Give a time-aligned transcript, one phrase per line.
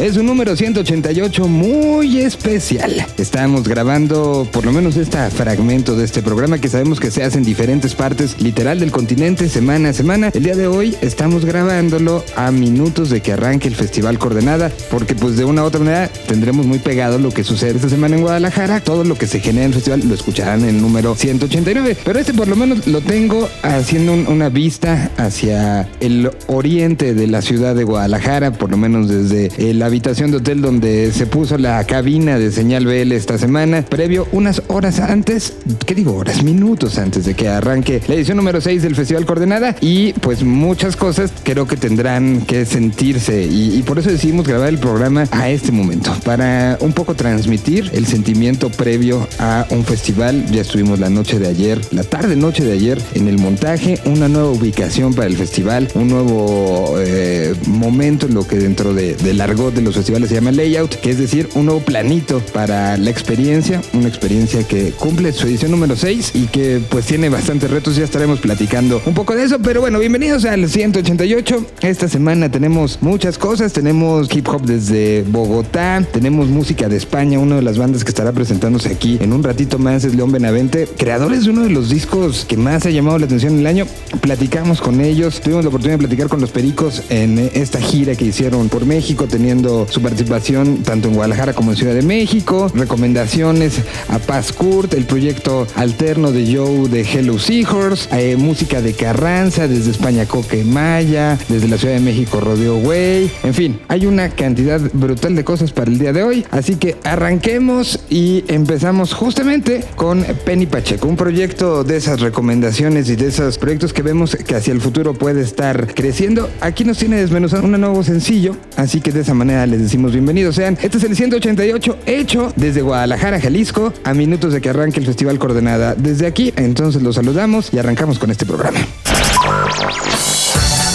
[0.00, 3.06] Es un número 188 muy especial.
[3.18, 7.36] Estamos grabando por lo menos este fragmento de este programa que sabemos que se hace
[7.36, 10.30] en diferentes partes literal del continente semana a semana.
[10.32, 15.14] El día de hoy estamos grabándolo a minutos de que arranque el Festival Coordenada porque
[15.14, 18.22] pues de una u otra manera tendremos muy pegado lo que sucede esta semana en
[18.22, 18.80] Guadalajara.
[18.80, 21.98] Todo lo que se genera en el festival lo escucharán en el número 189.
[22.02, 27.42] Pero este por lo menos lo tengo haciendo una vista hacia el oriente de la
[27.42, 31.82] ciudad de Guadalajara, por lo menos desde el habitación de hotel donde se puso la
[31.84, 36.44] cabina de señal BL esta semana, previo unas horas antes, ¿qué digo horas?
[36.44, 40.94] Minutos antes de que arranque la edición número 6 del Festival Coordenada y pues muchas
[40.94, 45.72] cosas creo que tendrán que sentirse y, por eso decidimos grabar el programa a este
[45.72, 50.46] momento, para un poco transmitir el sentimiento previo a un festival.
[50.52, 54.28] Ya estuvimos la noche de ayer, la tarde noche de ayer en el montaje, una
[54.28, 59.40] nueva ubicación para el festival, un nuevo eh, momento en lo que dentro de, del
[59.40, 63.10] argot de los festivales se llama layout, que es decir, un nuevo planito para la
[63.10, 67.96] experiencia, una experiencia que cumple su edición número 6 y que pues tiene bastantes retos,
[67.96, 71.66] ya estaremos platicando un poco de eso, pero bueno, bienvenidos al 188.
[71.80, 77.56] Esta semana tenemos muchas cosas, tenemos hip hop desde Bogotá, tenemos música de España, una
[77.56, 81.44] de las bandas que estará presentándose aquí en un ratito más es León Benavente, creadores
[81.44, 83.86] de uno de los discos que más ha llamado la atención en el año.
[84.20, 88.26] Platicamos con ellos, tuvimos la oportunidad de platicar con los Pericos en esta gira que
[88.26, 93.80] hicieron por México, teniendo su participación tanto en Guadalajara como en Ciudad de México, recomendaciones
[94.08, 99.68] a Paz Kurt, el proyecto alterno de Joe de Hello Seahorse, eh, música de Carranza,
[99.68, 104.30] desde España Coque Maya, desde la Ciudad de México Rodeo Way, en fin, hay una
[104.30, 109.84] cantidad brutal de cosas para el día de hoy, así que arranquemos y empezamos justamente
[109.96, 114.54] con Penny Pacheco, un proyecto de esas recomendaciones y de esos proyectos que vemos que
[114.54, 116.48] hacia el futuro puede estar creciendo.
[116.60, 120.54] Aquí nos tiene desmenuzado un nuevo sencillo, así que de esa manera les decimos bienvenidos
[120.54, 120.78] sean.
[120.80, 125.38] Este es el 188 hecho desde Guadalajara, Jalisco, a minutos de que arranque el Festival
[125.38, 125.94] Coordenada.
[125.96, 128.78] Desde aquí, entonces los saludamos y arrancamos con este programa.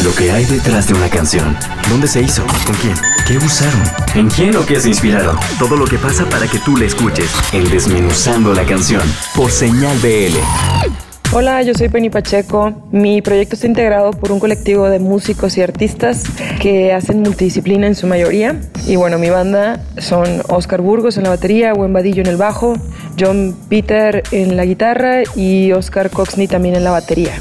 [0.03, 1.55] Lo que hay detrás de una canción.
[1.89, 2.45] ¿Dónde se hizo?
[2.65, 2.95] ¿Con quién?
[3.27, 3.81] ¿Qué usaron?
[4.13, 5.37] ¿En quién o qué se inspiraron?
[5.59, 7.29] Todo lo que pasa para que tú la escuches.
[7.51, 9.01] En Desmenuzando la canción.
[9.35, 11.14] Por Señal BL.
[11.37, 12.87] Hola, yo soy Penny Pacheco.
[12.93, 16.23] Mi proyecto está integrado por un colectivo de músicos y artistas
[16.61, 18.61] que hacen multidisciplina en su mayoría.
[18.87, 22.75] Y bueno, mi banda son Oscar Burgos en la batería, Buen Vadillo en el bajo,
[23.19, 27.33] John Peter en la guitarra y Oscar Coxney también en la batería.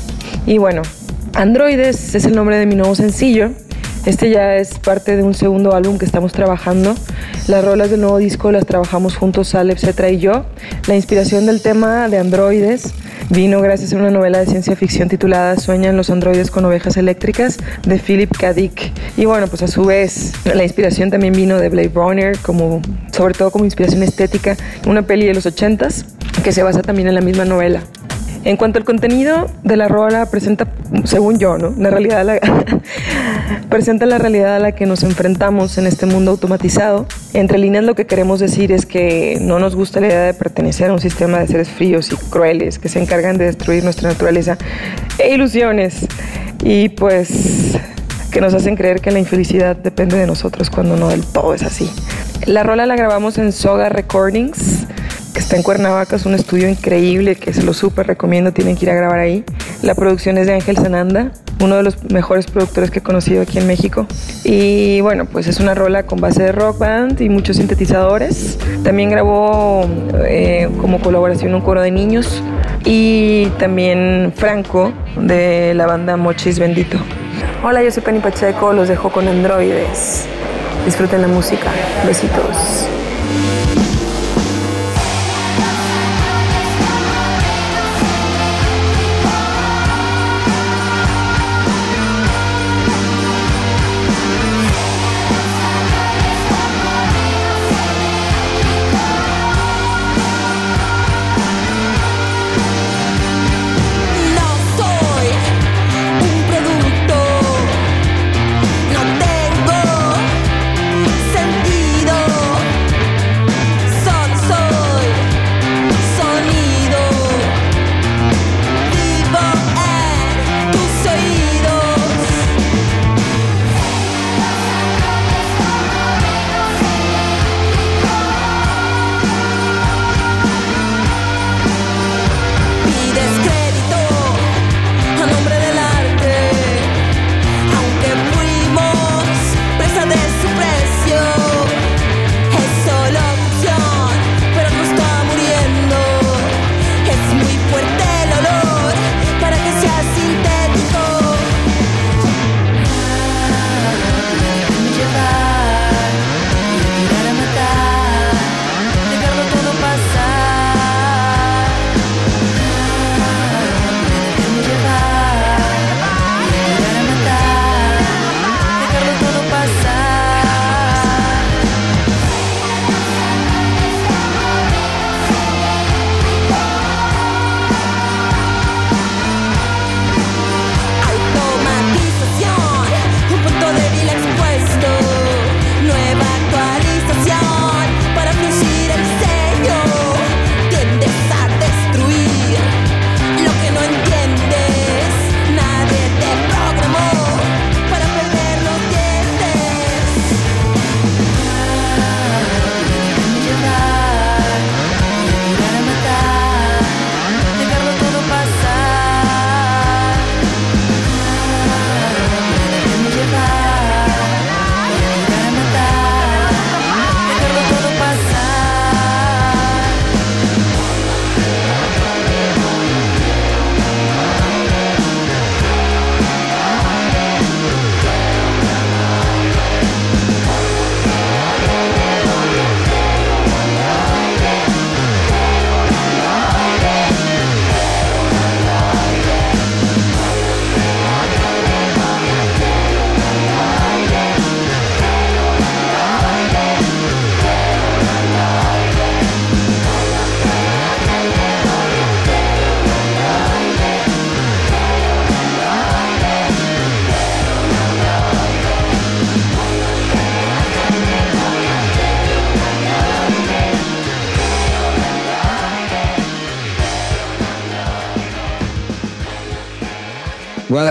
[0.45, 0.83] Y bueno,
[1.33, 3.53] Androides es el nombre de mi nuevo sencillo.
[4.07, 6.95] Este ya es parte de un segundo álbum que estamos trabajando.
[7.49, 10.45] Las rolas del nuevo disco las trabajamos juntos Alep, Cetra y yo.
[10.87, 12.93] La inspiración del tema de androides
[13.31, 17.57] vino gracias a una novela de ciencia ficción titulada Sueñan los androides con ovejas eléctricas
[17.87, 18.53] de Philip K.
[18.53, 18.93] Dick.
[19.17, 23.33] Y bueno, pues a su vez la inspiración también vino de Blade Runner, como, sobre
[23.33, 24.55] todo como inspiración estética,
[24.87, 26.05] una peli de los 80s
[26.43, 27.81] que se basa también en la misma novela.
[28.45, 30.69] En cuanto al contenido de la rola, presenta,
[31.05, 31.73] según yo, ¿no?
[31.79, 32.39] La realidad la,
[33.71, 37.07] presenta la realidad a la que nos enfrentamos en este mundo automatizado.
[37.33, 40.91] Entre líneas lo que queremos decir es que no nos gusta la idea de pertenecer
[40.91, 44.59] a un sistema de seres fríos y crueles que se encargan de destruir nuestra naturaleza
[45.19, 46.07] e ilusiones.
[46.63, 47.79] Y pues
[48.31, 51.63] que nos hacen creer que la infelicidad depende de nosotros cuando no del todo es
[51.63, 51.91] así.
[52.47, 54.87] La rola la grabamos en Soga Recordings
[55.35, 58.87] que está en Cuernavaca, es un estudio increíble que se lo súper recomiendo, tienen que
[58.87, 59.45] ir a grabar ahí.
[59.83, 63.59] La producción es de Ángel Sananda, uno de los mejores productores que he conocido aquí
[63.59, 64.07] en México.
[64.45, 68.59] Y bueno, pues es una rola con base de rock band y muchos sintetizadores.
[68.85, 69.87] También grabó
[70.25, 72.41] eh, como colaboración un coro de niños
[72.85, 76.97] y también Franco de la banda Mochis Bendito.
[77.65, 80.27] Hola, yo soy Penny Pacheco, los dejo con androides.
[80.87, 81.71] Disfruten la música.
[82.07, 82.87] Besitos.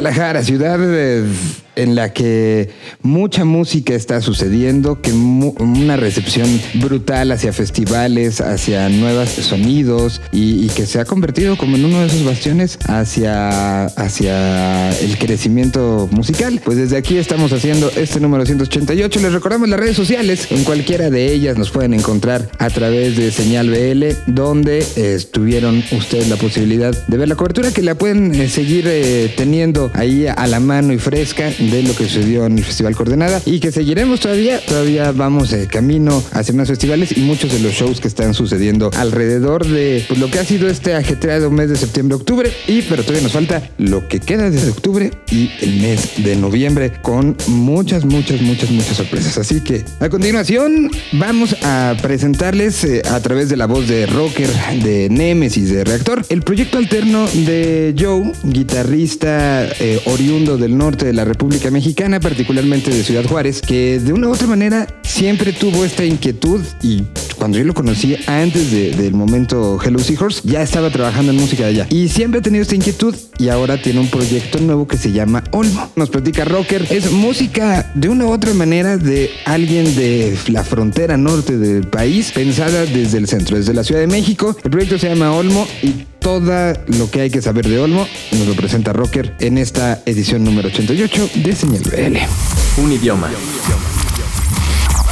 [0.04, 0.82] Guadalajara, ciudad
[1.78, 2.70] en la que
[3.04, 10.86] mucha música está sucediendo, que una recepción brutal hacia festivales, hacia nuevos sonidos y, que
[10.86, 16.62] se ha convertido como en uno de esos bastiones hacia, hacia el crecimiento musical.
[16.64, 19.20] Pues desde aquí estamos haciendo este número 188.
[19.20, 20.48] Les recordamos las redes sociales.
[20.50, 25.84] En cualquiera de ellas nos pueden encontrar a través de Señal BL, donde eh, tuvieron
[25.92, 30.26] ustedes la posibilidad de ver la cobertura que la pueden eh, seguir eh, teniendo ahí
[30.28, 33.72] a la mano y fresca de lo que sucedió en el Festival Coordenada y que
[33.72, 34.60] seguiremos todavía.
[34.66, 38.92] Todavía vamos de camino hacia más festivales y muchos de los shows que están sucediendo
[38.98, 42.52] alrededor de pues, lo que ha sido este ajetreado mes de septiembre-octubre.
[42.68, 46.94] Y pero todavía nos falta lo que queda desde octubre y el mes de noviembre
[47.02, 49.38] con muchas, muchas, muchas, muchas sorpresas.
[49.38, 54.50] Así que a continuación vamos a presentarles eh, a través de la voz de Rocker,
[54.84, 61.14] de Nemesis, de Reactor, el proyecto alterno de Joe, guitarrista eh, oriundo del norte de
[61.14, 65.86] la República Mexicana, particularmente de Ciudad Juárez, que de una u otra manera siempre tuvo
[65.86, 67.04] esta inquietud y
[67.38, 71.70] cuando yo lo conocí antes del momento Hello Seahorse, ya estaba trabajando en música de
[71.70, 71.88] allá.
[71.90, 75.44] Y siempre ha tenido esta inquietud y ahora tiene un proyecto nuevo que se llama
[75.52, 75.92] Olmo.
[75.96, 76.88] Nos platica Rocker.
[76.90, 82.32] Es música de una u otra manera de alguien de la frontera norte del país,
[82.32, 84.56] pensada desde el centro, desde la Ciudad de México.
[84.64, 88.48] El proyecto se llama Olmo y todo lo que hay que saber de Olmo nos
[88.48, 92.18] lo presenta Rocker en esta edición número 88 de Señal BL.
[92.82, 93.30] Un idioma.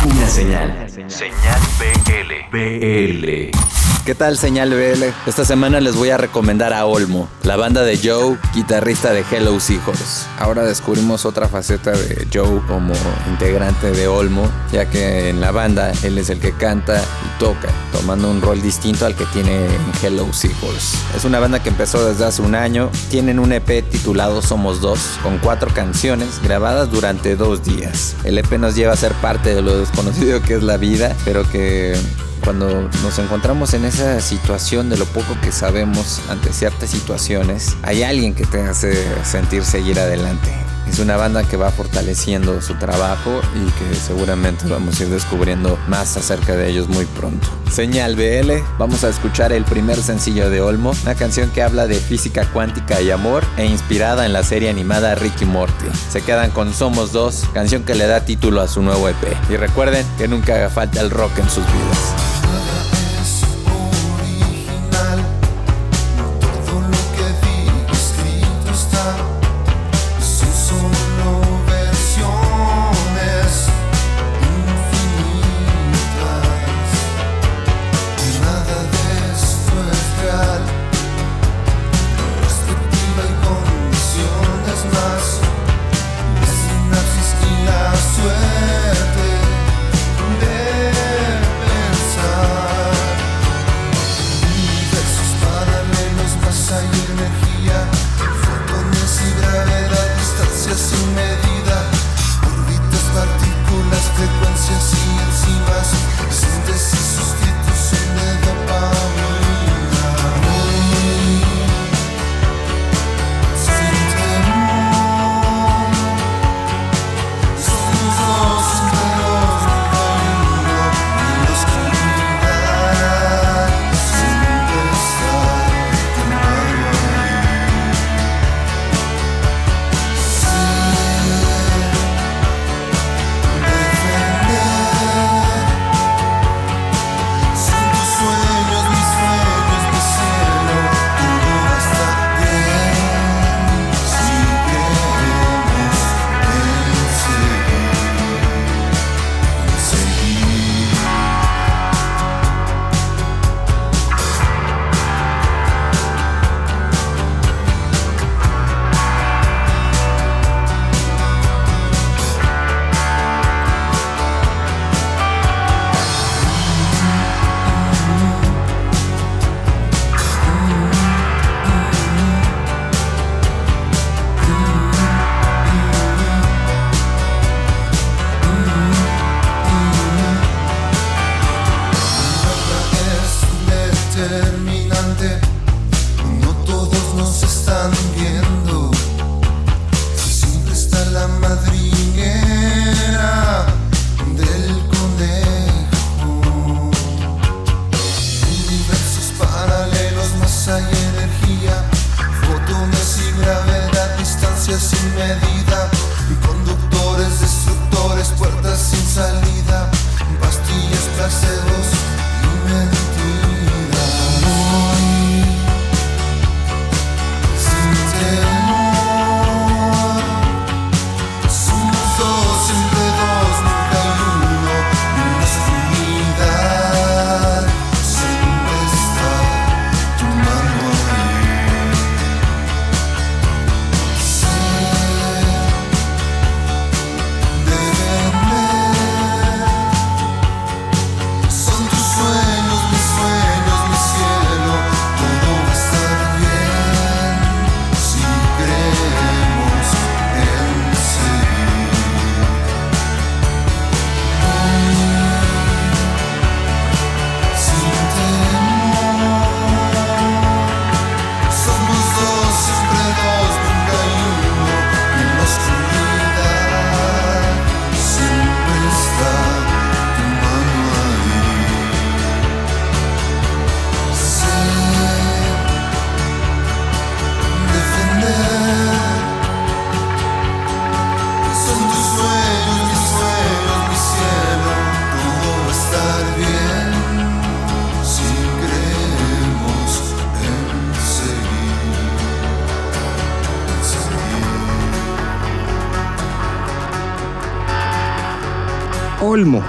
[0.06, 0.88] Una señal.
[1.08, 2.58] Señal BL.
[2.58, 3.81] BL.
[4.06, 5.04] ¿Qué tal señal BL?
[5.28, 9.60] Esta semana les voy a recomendar a Olmo, la banda de Joe, guitarrista de Hello
[9.60, 10.26] Seahorse.
[10.40, 12.96] Ahora descubrimos otra faceta de Joe como
[13.30, 17.70] integrante de Olmo, ya que en la banda él es el que canta y toca,
[17.92, 20.98] tomando un rol distinto al que tiene en Hello Seahorse.
[21.16, 25.20] Es una banda que empezó desde hace un año, tienen un EP titulado Somos Dos,
[25.22, 28.16] con cuatro canciones grabadas durante dos días.
[28.24, 31.48] El EP nos lleva a ser parte de lo desconocido que es la vida, pero
[31.48, 31.96] que
[32.44, 38.04] cuando nos encontramos en esa situación de lo poco que sabemos ante ciertas situaciones, hay
[38.04, 38.94] alguien que te hace
[39.24, 40.52] sentir seguir adelante.
[40.92, 45.80] Es una banda que va fortaleciendo su trabajo y que seguramente vamos a ir descubriendo
[45.88, 47.48] más acerca de ellos muy pronto.
[47.72, 51.96] Señal BL, vamos a escuchar el primer sencillo de Olmo, una canción que habla de
[51.96, 55.86] física cuántica y amor e inspirada en la serie animada Ricky Morty.
[56.10, 59.24] Se quedan con Somos Dos, canción que le da título a su nuevo EP.
[59.50, 62.31] Y recuerden que nunca haga falta el rock en sus vidas.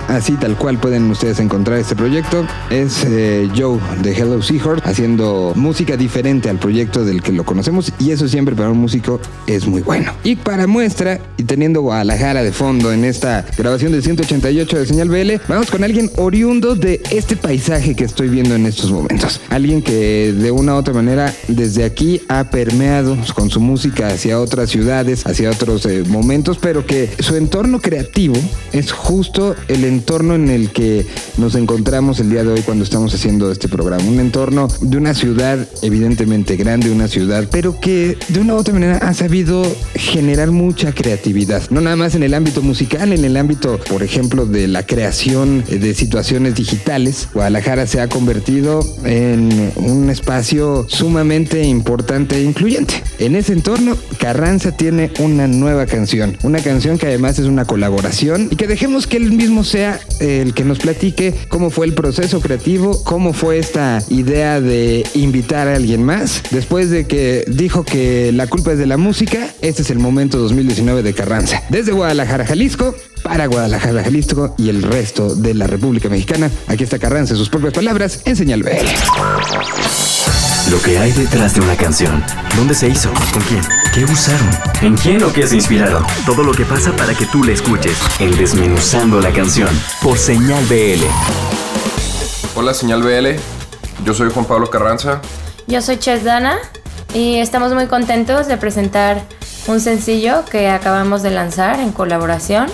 [0.08, 2.46] Así tal cual pueden ustedes encontrar este proyecto.
[2.68, 7.90] Es eh, Joe de Hello Seahorse haciendo música diferente al proyecto del que lo conocemos
[7.98, 10.12] y eso siempre para un músico es muy bueno.
[10.24, 15.08] Y para muestra, y teniendo Guadalajara de fondo en esta grabación del 188 de Señal
[15.08, 19.40] BL, vamos con alguien oriundo de este paisaje que estoy viendo en estos momentos.
[19.48, 24.38] Alguien que de una u otra manera desde aquí ha permeado con su música hacia
[24.38, 28.34] otras ciudades, hacia otros eh, momentos, pero que su entorno creativo
[28.72, 31.06] es justo el entorno en el que
[31.38, 34.04] nos encontramos el día de hoy cuando estamos haciendo este programa.
[34.04, 38.74] Un entorno de una ciudad evidentemente grande, una ciudad, pero que de una u otra
[38.74, 39.62] manera ha sabido
[39.94, 41.62] generar mucha creatividad.
[41.70, 45.64] No nada más en el ámbito musical, en el ámbito, por ejemplo, de la creación
[45.68, 47.28] de situaciones digitales.
[47.32, 53.02] Guadalajara se ha convertido en un espacio sumamente importante e incluyente.
[53.18, 56.36] En ese entorno, Carranza tiene una nueva canción.
[56.42, 60.54] Una canción que además es una colaboración y que dejemos que él mismo sea el
[60.54, 65.76] que nos platique cómo fue el proceso creativo, cómo fue esta idea de invitar a
[65.76, 66.42] alguien más.
[66.50, 70.38] Después de que dijo que la culpa es de la música, este es el momento
[70.38, 71.62] 2019 de Carranza.
[71.68, 76.50] Desde Guadalajara, Jalisco, para Guadalajara, Jalisco y el resto de la República Mexicana.
[76.66, 78.64] Aquí está Carranza, en sus propias palabras, en Señal.
[80.70, 82.24] Lo que hay detrás de una canción.
[82.56, 83.12] ¿Dónde se hizo?
[83.32, 83.62] ¿Con quién?
[83.92, 84.48] ¿Qué usaron?
[84.80, 86.04] ¿En quién o qué se inspiraron?
[86.24, 87.98] Todo lo que pasa para que tú la escuches.
[88.20, 89.68] En Desmenuzando la canción.
[90.02, 91.04] Por Señal BL.
[92.54, 93.40] Hola Señal BL,
[94.04, 95.20] yo soy Juan Pablo Carranza.
[95.66, 96.58] Yo soy Ches Dana
[97.12, 99.22] y estamos muy contentos de presentar
[99.66, 102.66] un sencillo que acabamos de lanzar en colaboración.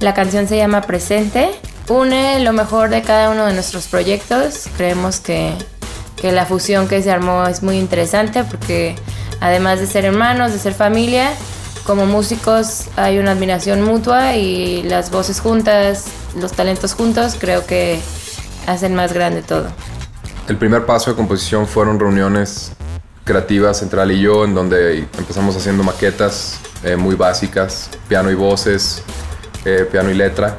[0.00, 1.50] La canción se llama Presente.
[1.88, 4.64] Une lo mejor de cada uno de nuestros proyectos.
[4.76, 5.54] Creemos que,
[6.16, 8.96] que la fusión que se armó es muy interesante porque
[9.40, 11.32] además de ser hermanos, de ser familia,
[11.86, 16.06] como músicos hay una admiración mutua y las voces juntas,
[16.38, 18.00] los talentos juntos, creo que
[18.66, 19.68] hacen más grande todo.
[20.48, 22.72] El primer paso de composición fueron reuniones
[23.24, 28.34] creativas entre Ali y yo, en donde empezamos haciendo maquetas eh, muy básicas, piano y
[28.34, 29.02] voces,
[29.64, 30.56] eh, piano y letra.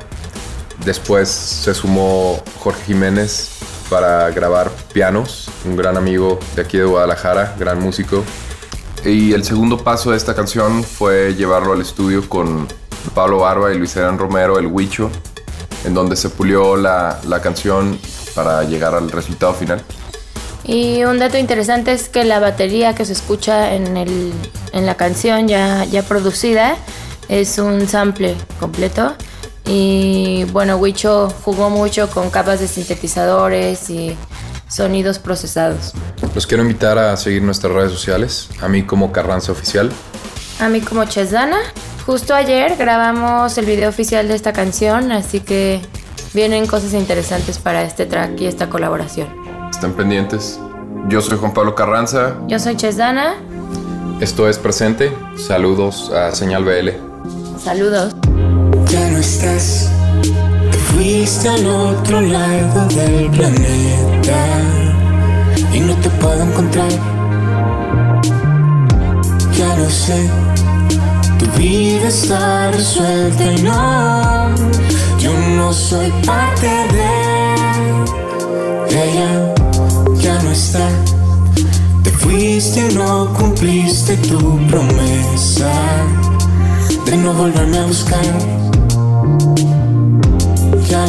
[0.84, 3.57] Después se sumó Jorge Jiménez
[3.90, 8.24] para grabar pianos, un gran amigo de aquí de Guadalajara, gran músico.
[9.06, 12.68] Y el segundo paso de esta canción fue llevarlo al estudio con
[13.14, 15.10] Pablo Barba y Luis Herán Romero, el Huicho,
[15.86, 17.98] en donde se pulió la, la canción
[18.36, 19.82] para llegar al resultado final.
[20.64, 24.34] Y un dato interesante es que la batería que se escucha en, el,
[24.74, 26.76] en la canción ya, ya producida
[27.30, 29.16] es un sample completo.
[29.68, 34.16] Y bueno, Wicho jugó mucho con capas de sintetizadores y
[34.70, 35.94] sonidos procesados.
[36.34, 39.92] Los quiero invitar a seguir nuestras redes sociales, a mí como Carranza Oficial.
[40.60, 41.58] A mí como Chesdana.
[42.06, 45.82] Justo ayer grabamos el video oficial de esta canción, así que
[46.34, 49.28] vienen cosas interesantes para este track y esta colaboración.
[49.70, 50.60] Estén pendientes.
[51.10, 52.38] Yo soy Juan Pablo Carranza.
[52.48, 53.36] Yo soy Chesdana.
[54.22, 55.12] Esto es Presente.
[55.36, 56.90] Saludos a Señal BL.
[57.62, 58.16] Saludos.
[58.90, 59.90] Ya no estás,
[60.72, 64.46] te fuiste al otro lado del planeta
[65.74, 66.90] y no te puedo encontrar.
[69.58, 70.30] Ya lo sé,
[71.38, 74.56] tu vida está resuelta y no,
[75.20, 77.28] yo no soy parte de
[78.90, 79.54] ella,
[80.20, 80.88] ya no está.
[82.04, 85.72] Te fuiste y no cumpliste tu promesa
[87.06, 88.67] de no volverme a buscar.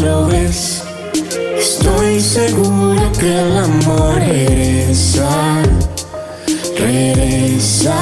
[0.03, 0.83] Lo ves,
[1.59, 5.29] estoy seguro que el amor regresa,
[6.79, 7.97] regresa,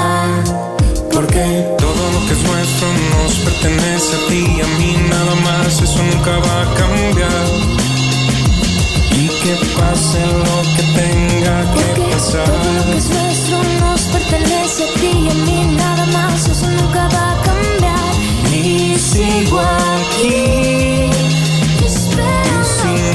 [1.11, 5.81] porque Todo lo que es nuestro nos pertenece a ti y a mí nada más,
[5.81, 7.47] eso nunca va a cambiar.
[9.13, 12.45] Y que pase lo que tenga que Porque pasar.
[12.45, 16.69] todo lo que es nuestro nos pertenece a ti y a mí nada más, eso
[16.69, 18.15] nunca va a cambiar.
[18.53, 21.06] y sigo aquí.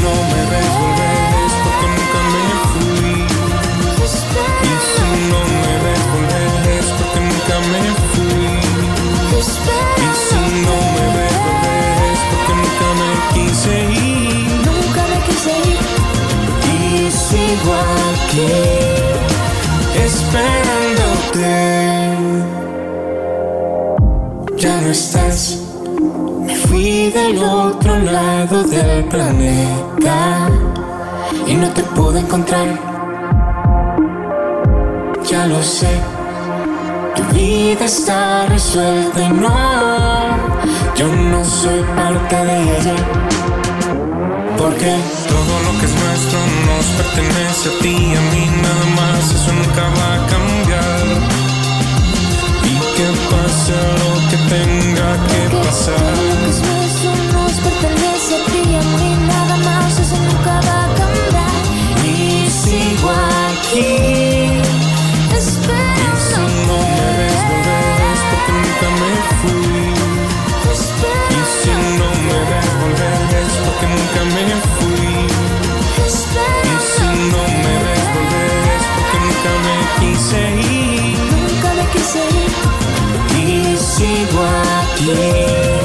[0.03, 3.13] No me ves volver es porque nunca me fui.
[4.63, 8.49] Y si no me ves volver es porque nunca me fui.
[9.97, 14.49] Y si no me ves volver es porque nunca me quise ir.
[14.67, 15.79] Nunca me quise ir.
[16.73, 17.73] Y sigo
[18.11, 18.51] aquí
[20.05, 21.53] esperándote.
[24.57, 25.37] Ya no estás,
[26.51, 30.49] me fui del otro lado del planeta
[31.47, 32.67] y no te pude encontrar.
[35.29, 35.93] Ya lo sé,
[37.15, 39.49] tu vida está resuelta y no,
[40.97, 42.95] yo no soy parte de ella.
[44.57, 44.91] Porque
[45.33, 49.51] Todo lo que es nuestro nos pertenece a ti y a mí nada más, eso
[49.53, 51.05] nunca va a cambiar.
[52.71, 56.30] Y que pase lo que tenga que pasar.
[81.93, 82.51] Quise ir.
[83.37, 85.80] Y sigo aquí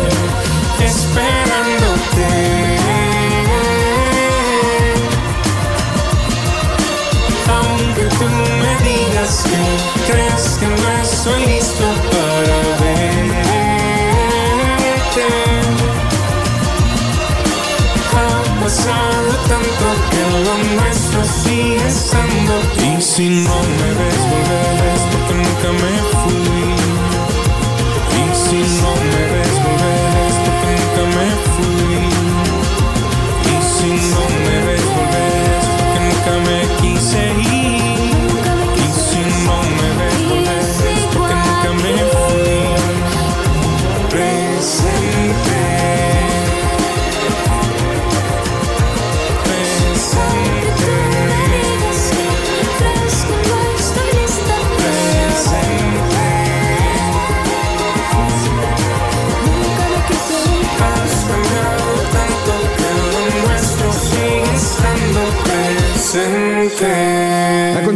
[22.99, 26.36] Y si no me ves volver es porque nunca me fui.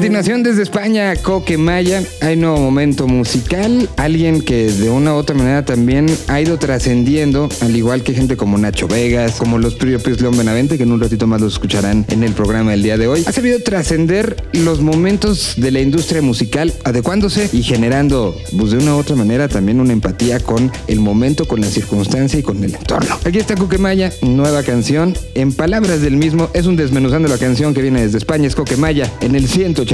[0.00, 3.86] Continuación, desde España, Coque Maya, hay nuevo momento musical.
[3.98, 8.34] Alguien que de una u otra manera también ha ido trascendiendo, al igual que gente
[8.38, 12.06] como Nacho Vegas, como los propios León Benavente, que en un ratito más los escucharán
[12.08, 13.24] en el programa del día de hoy.
[13.26, 18.96] Ha sabido trascender los momentos de la industria musical, adecuándose y generando, pues de una
[18.96, 22.74] u otra manera, también una empatía con el momento, con la circunstancia y con el
[22.74, 23.18] entorno.
[23.22, 25.12] Aquí está Coque Maya, nueva canción.
[25.34, 28.78] En palabras del mismo, es un desmenuzando la canción que viene desde España, es Coque
[28.78, 29.46] Maya, en el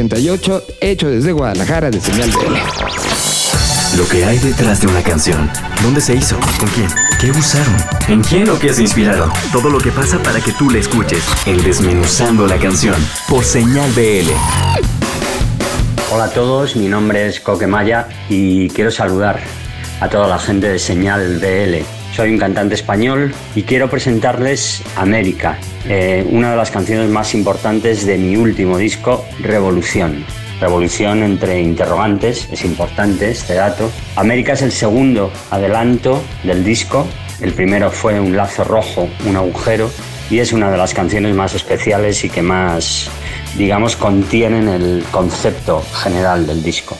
[0.09, 3.99] 188, hecho desde Guadalajara de Señal BL.
[3.99, 5.51] Lo que hay detrás de una canción.
[5.83, 6.39] ¿Dónde se hizo?
[6.59, 6.89] ¿Con quién?
[7.21, 7.75] ¿Qué usaron?
[8.09, 9.31] ¿En quién o qué se inspiraron?
[9.53, 11.25] Todo lo que pasa para que tú la escuches.
[11.47, 12.95] En Desmenuzando la canción.
[13.29, 14.31] Por Señal BL.
[16.13, 19.41] Hola a todos, mi nombre es Coque Maya y quiero saludar
[20.01, 22.06] a toda la gente de Señal BL.
[22.17, 28.07] Soy un cantante español y quiero presentarles América, eh, una de las canciones más importantes
[28.07, 30.25] de mi último disco, Revolución.
[30.59, 33.91] Revolución entre interrogantes, es importante este dato.
[34.17, 37.07] América es el segundo adelanto del disco.
[37.43, 39.91] El primero fue Un lazo rojo, un agujero,
[40.31, 43.11] y es una de las canciones más especiales y que más,
[43.59, 46.97] digamos, contienen el concepto general del disco.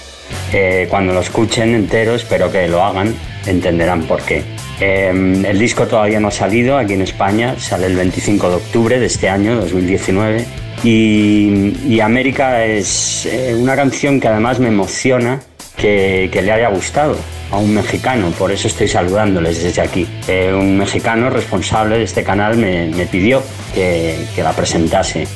[0.53, 3.15] Eh, cuando lo escuchen entero, espero que lo hagan,
[3.47, 4.56] entenderán por qué.
[4.81, 5.11] Eh,
[5.47, 9.07] el disco todavía no ha salido aquí en España, sale el 25 de octubre de
[9.07, 10.45] este año, 2019.
[10.85, 15.41] Y, y América es eh, una canción que además me emociona
[15.77, 17.17] que, que le haya gustado
[17.51, 20.07] a un mexicano, por eso estoy saludándoles desde aquí.
[20.29, 23.43] Eh, un mexicano responsable de este canal me, me pidió
[23.75, 25.27] que, que la presentase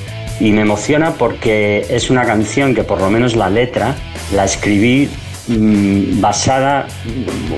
[0.41, 3.95] y me emociona porque es una canción que por lo menos la letra
[4.35, 5.09] la escribí
[5.51, 6.87] mm, basada,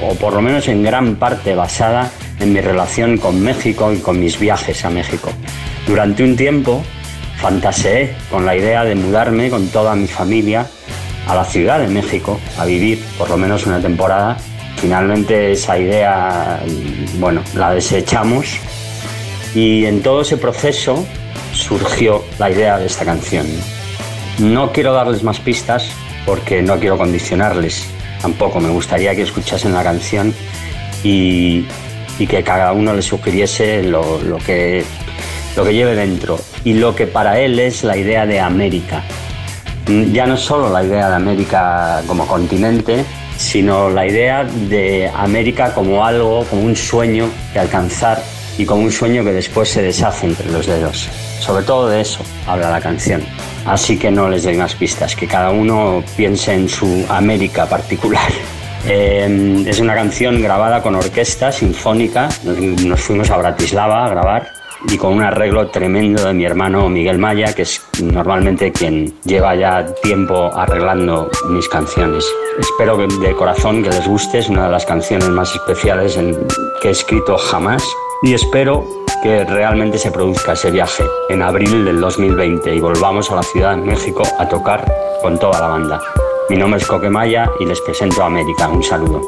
[0.02, 4.18] o por lo menos en gran parte basada en mi relación con México y con
[4.18, 5.30] mis viajes a México.
[5.86, 6.82] Durante un tiempo
[7.36, 10.66] fantaseé con la idea de mudarme con toda mi familia
[11.26, 14.36] a la Ciudad de México a vivir por lo menos una temporada.
[14.76, 18.58] Finalmente esa idea, mm, bueno, la desechamos
[19.54, 21.06] y en todo ese proceso
[21.52, 23.46] surgió la idea de esta canción.
[24.38, 25.90] No quiero darles más pistas
[26.24, 27.86] porque no quiero condicionarles.
[28.20, 30.34] Tampoco me gustaría que escuchasen la canción
[31.02, 31.66] y,
[32.28, 34.84] que cada uno le sugiriese lo, lo que,
[35.56, 39.02] lo que lleve dentro y lo que para él es la idea de América.
[39.88, 43.04] Mm, Ya no solo la idea de América como continente,
[43.36, 48.22] sino la idea de América como algo, como un sueño que alcanzar
[48.56, 51.08] y como un sueño que después se deshace entre los dedos.
[51.42, 53.20] Sobre todo de eso habla la canción.
[53.66, 58.30] Así que no les doy más pistas, que cada uno piense en su América particular.
[58.84, 62.28] Eh, es una canción grabada con orquesta sinfónica.
[62.42, 64.48] Nos, fuimos a Bratislava a grabar
[64.88, 69.54] y con un arreglo tremendo de mi hermano Miguel Maya, que es normalmente quien lleva
[69.54, 72.26] ya tiempo arreglando mis canciones.
[72.58, 76.18] Espero que de corazón que les guste, es una de las canciones más especiales
[76.82, 77.84] que he escrito jamás
[78.24, 83.36] y espero que realmente se produzca ese viaje en abril del 2020 y volvamos a
[83.36, 84.84] la Ciudad de México a tocar
[85.22, 86.00] con toda la banda.
[86.48, 88.68] Mi nombre es Coquemaya y les presento a América.
[88.68, 89.20] Un saludo.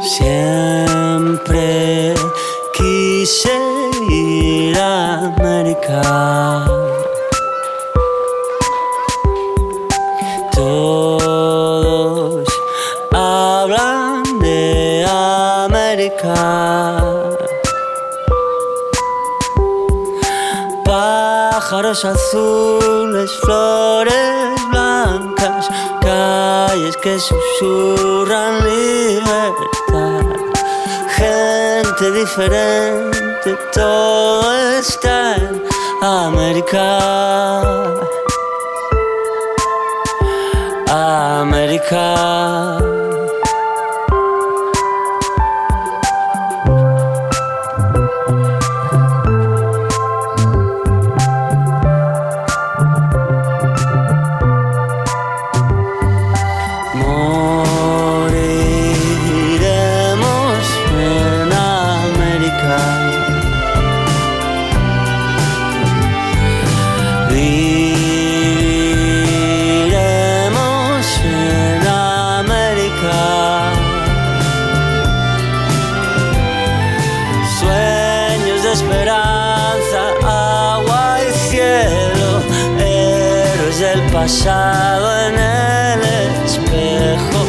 [0.00, 1.34] Siempre
[2.74, 3.50] quise
[4.10, 6.80] ir a América.
[21.70, 25.68] Pájaros azules, flores blancas,
[26.00, 30.24] calles que susurran libertad.
[31.14, 35.62] Gente diferente, todo está en
[36.02, 36.98] América.
[40.88, 42.79] América.
[84.30, 86.00] Pasado en el
[86.44, 87.40] espejo.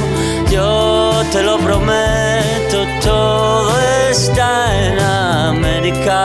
[0.49, 4.49] Yo te lo prometo, todo está
[4.87, 6.21] en América.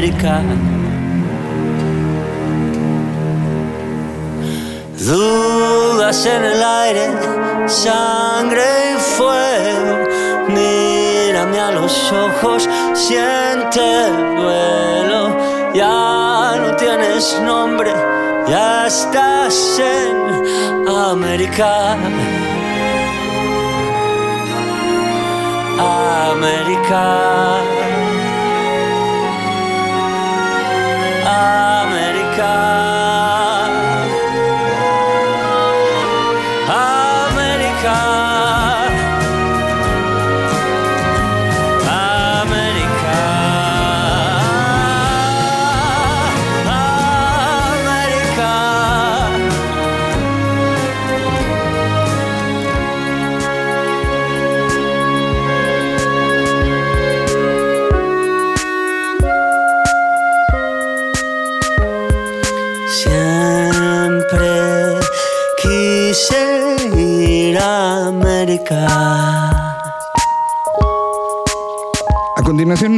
[0.00, 0.40] América.
[4.98, 7.10] Dudas en el aire,
[7.66, 8.62] sangre
[8.94, 9.98] y fuego.
[10.48, 15.36] Mírame a los ojos, siente el duelo.
[15.74, 17.92] Ya no tienes nombre,
[18.48, 20.88] ya estás en.
[20.88, 21.94] América.
[26.32, 27.69] América.
[68.70, 69.19] América.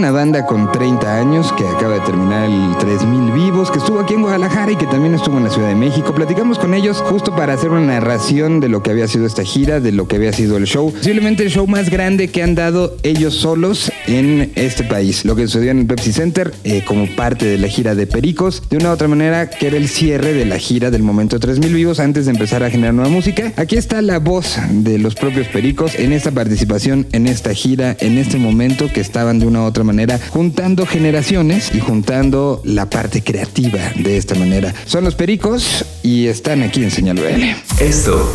[0.02, 4.14] Una banda con 30 años que acaba de terminar el 3000 Vivos, que estuvo aquí
[4.14, 6.12] en Guadalajara y que también estuvo en la Ciudad de México.
[6.12, 9.78] Platicamos con ellos justo para hacer una narración de lo que había sido esta gira,
[9.78, 10.90] de lo que había sido el show.
[10.92, 15.24] Posiblemente el show más grande que han dado ellos solos en este país.
[15.24, 18.64] Lo que sucedió en el Pepsi Center eh, como parte de la gira de Pericos.
[18.70, 21.72] De una u otra manera, que era el cierre de la gira del momento 3000
[21.72, 23.52] Vivos antes de empezar a generar nueva música.
[23.54, 28.18] Aquí está la voz de los propios Pericos en esta participación, en esta gira, en
[28.18, 29.91] este momento que estaban de una u otra manera
[30.30, 34.72] juntando generaciones y juntando la parte creativa de esta manera.
[34.86, 37.82] Son los Pericos y están aquí en Señal BL.
[37.82, 38.30] Esto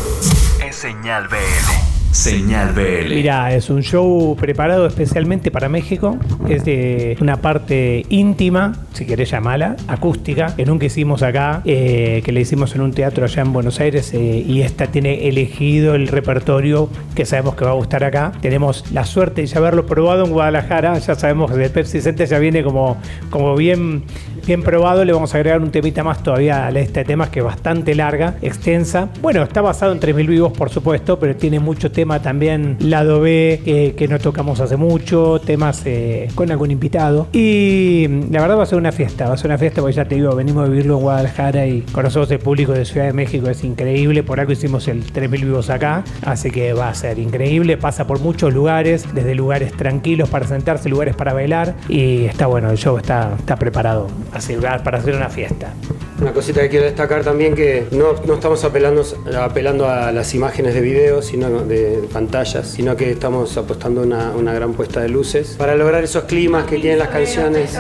[0.68, 1.87] es Señal BL.
[2.18, 3.14] Señal BL.
[3.14, 6.18] Mira, es un show preparado especialmente para México.
[6.50, 12.32] Es de una parte íntima, si querés llamarla, acústica, que nunca hicimos acá, eh, que
[12.32, 16.08] le hicimos en un teatro allá en Buenos Aires eh, y esta tiene elegido el
[16.08, 18.32] repertorio que sabemos que va a gustar acá.
[18.42, 22.28] Tenemos la suerte de ya haberlo probado en Guadalajara, ya sabemos que el Pepsi Center
[22.28, 22.98] ya viene como,
[23.30, 24.06] como bien,
[24.48, 25.04] bien probado.
[25.04, 28.36] Le vamos a agregar un temita más todavía a este tema que es bastante larga,
[28.42, 29.10] extensa.
[29.22, 33.94] Bueno, está basado en 3000 vivos, por supuesto, pero tiene mucho tema también lado B
[33.98, 37.28] que, no tocamos hace mucho, temas eh, con algún invitado.
[37.34, 39.96] Y mm, la verdad va a ser una fiesta, va a ser una fiesta porque
[39.96, 43.14] ya te digo, venimos a vivirlo en Guadalajara y conocemos el público de Ciudad de
[43.14, 47.20] México, es increíble, por algo hicimos el 3000 vivos acá, así que va a ser
[47.20, 52.48] increíble, pasa por muchos lugares, desde lugares tranquilos para sentarse, lugares para bailar y está
[52.48, 54.08] bueno, el show está, está preparado
[54.38, 55.74] así, para hacer una fiesta.
[56.20, 59.04] Una cosita que quiero destacar también que no, no estamos apelando,
[59.40, 64.32] apelando a las imágenes de video, sino de pantallas, sino que estamos apostando a una,
[64.32, 67.78] una gran puesta de luces para lograr esos climas que tienen las canciones.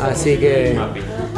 [0.00, 0.78] Así que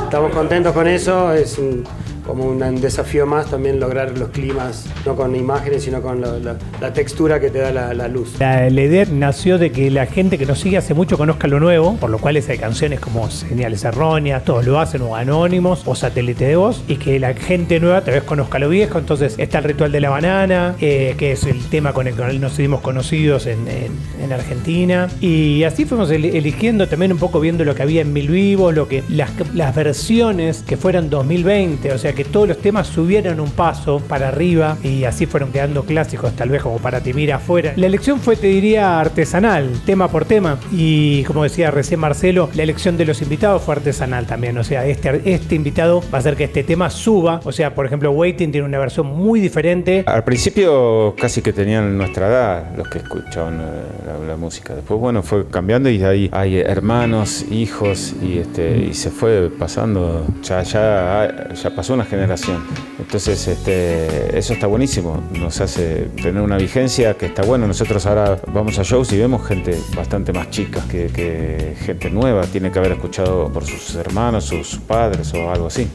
[0.05, 1.85] estamos contentos con eso, es un-
[2.27, 7.41] como un desafío más también lograr los climas, no con imágenes, sino con la, textura
[7.41, 8.35] que te da la, luz.
[8.39, 11.97] La, idea nació de que la gente que nos sigue hace mucho conozca lo nuevo,
[11.97, 16.47] por lo cual hay canciones como Señales Erróneas, todos lo hacen, o Anónimos, o Satélite
[16.47, 18.99] de Voz, y que la gente nueva tal vez conozca lo viejo.
[18.99, 22.39] Entonces está el Ritual de la Banana, eh, que es el tema con el que
[22.39, 25.09] nos hicimos conocidos en, en- en Argentina.
[25.21, 28.75] Y así fuimos el- eligiendo también un poco viendo lo que había en Mil Vivos,
[28.75, 33.39] lo que, las, las versiones que fueran 2020, o sea que todos los temas subieron
[33.39, 37.37] un paso para arriba y así fueron quedando clásicos, tal vez como para te mira
[37.37, 37.75] afuera.
[37.77, 40.59] La elección fue, te diría, artesanal, tema por tema.
[40.73, 44.57] Y como decía recién Marcelo, la elección de los invitados fue artesanal también.
[44.59, 47.41] O sea, este, este invitado va a hacer que este tema suba.
[47.45, 50.05] O sea, por ejemplo, Waiting tiene una versión muy diferente.
[50.07, 54.75] Al principio casi que tenían nuestra edad los que escuchaban eh, la, música.
[54.75, 60.27] Después, bueno, fue cambiando y ahí hay hermanos, hijos y este y se fue pasando.
[60.43, 62.65] Ya ya ya pasó una generación.
[62.99, 65.23] Entonces, este eso está buenísimo.
[65.33, 67.67] Nos hace tener una vigencia que está bueno.
[67.67, 72.47] Nosotros ahora vamos a shows y vemos gente bastante más chica que, que gente nueva.
[72.47, 75.89] Tiene que haber escuchado por sus hermanos, sus padres o algo así.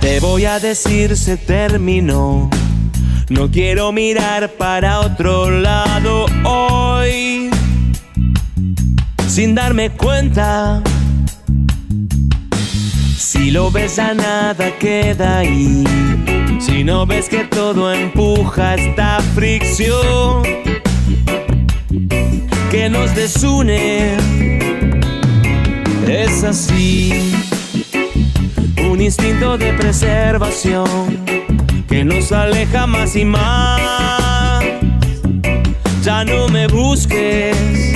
[0.00, 2.50] Te voy a decir se terminó.
[3.28, 7.50] No quiero mirar para otro lado hoy.
[9.28, 10.82] Sin darme cuenta.
[13.40, 15.82] Si lo ves a nada queda ahí.
[16.58, 20.42] Si no ves que todo empuja esta fricción
[22.70, 24.18] que nos desune.
[26.06, 27.32] Es así
[28.90, 31.24] un instinto de preservación
[31.88, 34.62] que nos aleja más y más.
[36.02, 37.89] Ya no me busques.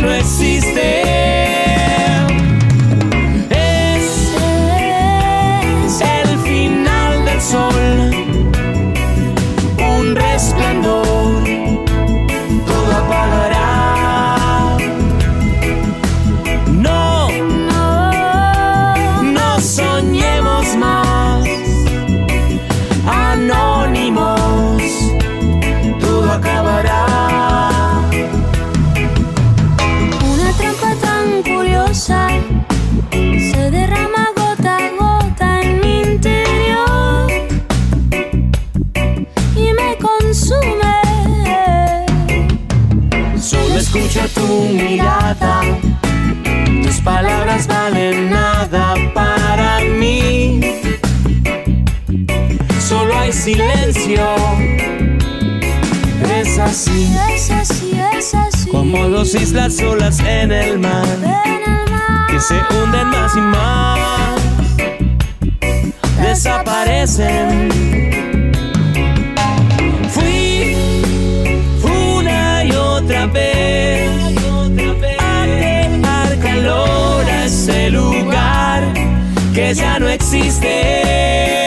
[0.00, 1.27] no existe.
[47.66, 50.60] Palabras valen nada para mí.
[52.80, 54.24] Solo hay silencio.
[56.38, 57.10] Es así.
[57.34, 58.70] Es así, es así.
[58.70, 61.06] Como dos islas solas en el mar.
[62.28, 64.40] Que se hunden más y más.
[66.20, 67.68] Desaparecen.
[70.10, 70.76] Fui
[71.82, 73.57] una y otra vez
[77.68, 78.82] ese lugar
[79.54, 81.57] que ya no existe.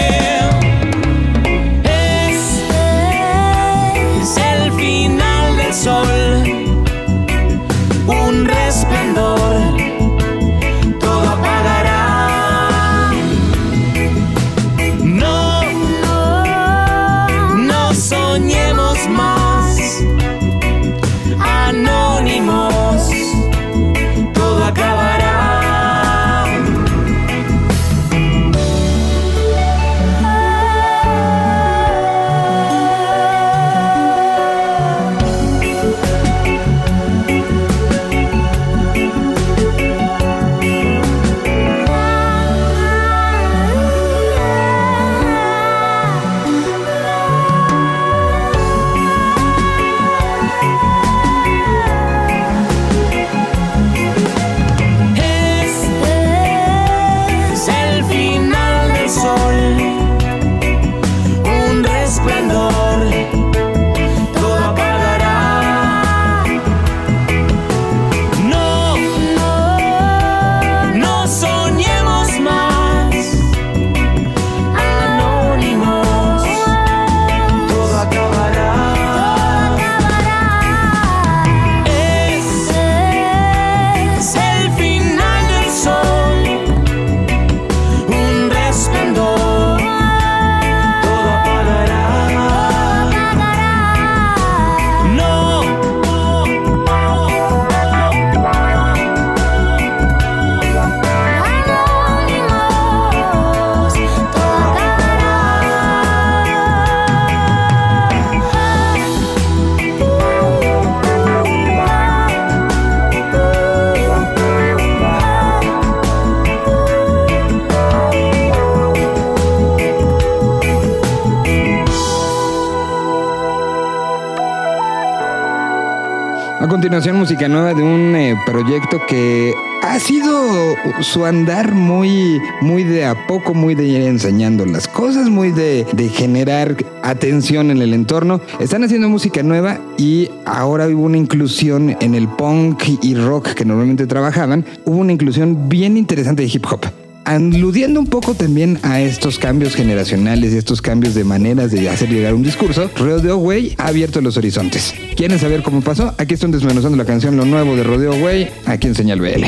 [126.92, 133.06] Continuación, música nueva de un eh, proyecto que ha sido su andar muy, muy de
[133.06, 137.94] a poco, muy de ir enseñando las cosas, muy de, de generar atención en el
[137.94, 138.42] entorno.
[138.60, 143.64] Están haciendo música nueva y ahora hubo una inclusión en el punk y rock que
[143.64, 144.66] normalmente trabajaban.
[144.84, 146.82] Hubo una inclusión bien interesante de hip hop.
[147.24, 152.10] Aludiendo un poco también a estos cambios generacionales y estos cambios de maneras de hacer
[152.10, 154.94] llegar un discurso, Rodeo Way ha abierto los horizontes.
[155.16, 156.14] ¿Quieren saber cómo pasó?
[156.18, 159.46] Aquí están desmenuzando la canción Lo Nuevo de Rodeo Way, aquí en Señal BL.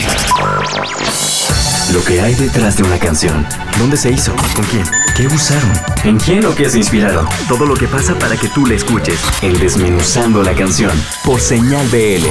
[1.93, 3.45] Lo que hay detrás de una canción.
[3.79, 4.35] ¿Dónde se hizo?
[4.55, 4.83] ¿Con quién?
[5.15, 5.71] ¿Qué usaron?
[6.03, 7.25] ¿En quién o qué se inspiraron?
[7.47, 9.19] Todo lo que pasa para que tú la escuches.
[9.41, 10.91] En Desmenuzando la canción.
[11.23, 12.27] Por Señal BL.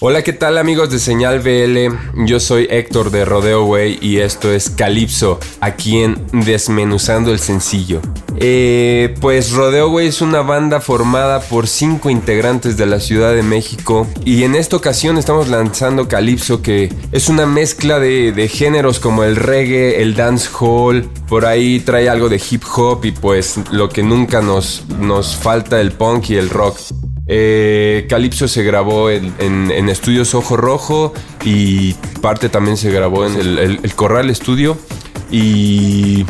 [0.00, 2.24] Hola, ¿qué tal amigos de Señal BL?
[2.24, 8.00] Yo soy Héctor de Rodeo Way y esto es Calypso, aquí en Desmenuzando el Sencillo.
[8.40, 13.42] Eh, pues Rodeo Way es una banda formada por cinco integrantes de la Ciudad de
[13.42, 19.24] México y en esta ocasión estamos lanzando Calypso que es una mezcla de, géneros como
[19.24, 24.04] el reggae, el dancehall, por ahí trae algo de hip hop y pues lo que
[24.04, 26.78] nunca nos, nos falta el punk y el rock.
[27.26, 31.12] Eh, Calypso se grabó en, en- Estudios Ojo Rojo
[31.44, 34.78] y parte también se grabó en el, el- el Corral Estudio.
[35.30, 36.24] Y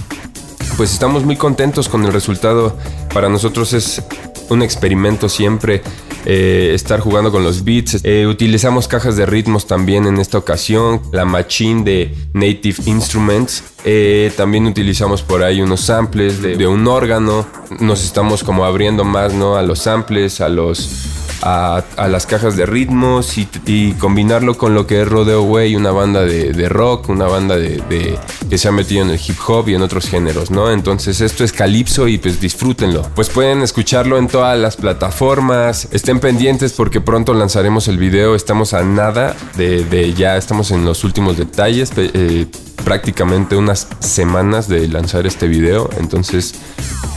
[0.79, 2.76] pues estamos muy contentos con el resultado.
[3.12, 4.01] Para nosotros es
[4.49, 5.83] un experimento siempre
[6.25, 8.01] eh, estar jugando con los beats.
[8.05, 13.64] Eh, utilizamos cajas de ritmos también en esta ocasión, la machine de Native Instruments.
[13.85, 17.47] Eh, también utilizamos por ahí unos samples de, un órgano.
[17.81, 19.57] Nos estamos como abriendo más ¿no?
[19.57, 21.09] a los samples, a los
[21.43, 26.23] a, las cajas de ritmos y, combinarlo con lo que es Rodeo Way, una banda
[26.23, 29.83] de, rock, una banda de, que se ha metido en el hip hop y en
[29.83, 30.71] otros géneros, ¿no?
[30.71, 33.03] Entonces esto es Calypso y pues disfrútenlo.
[33.14, 35.89] Pues pueden escucharlo en todas las plataformas.
[36.09, 38.34] Estén pendientes porque pronto lanzaremos el video.
[38.34, 41.92] Estamos a nada de, de ya, estamos en los últimos detalles.
[41.98, 42.46] eh,
[42.82, 45.90] prácticamente unas semanas de lanzar este video.
[45.98, 46.54] Entonces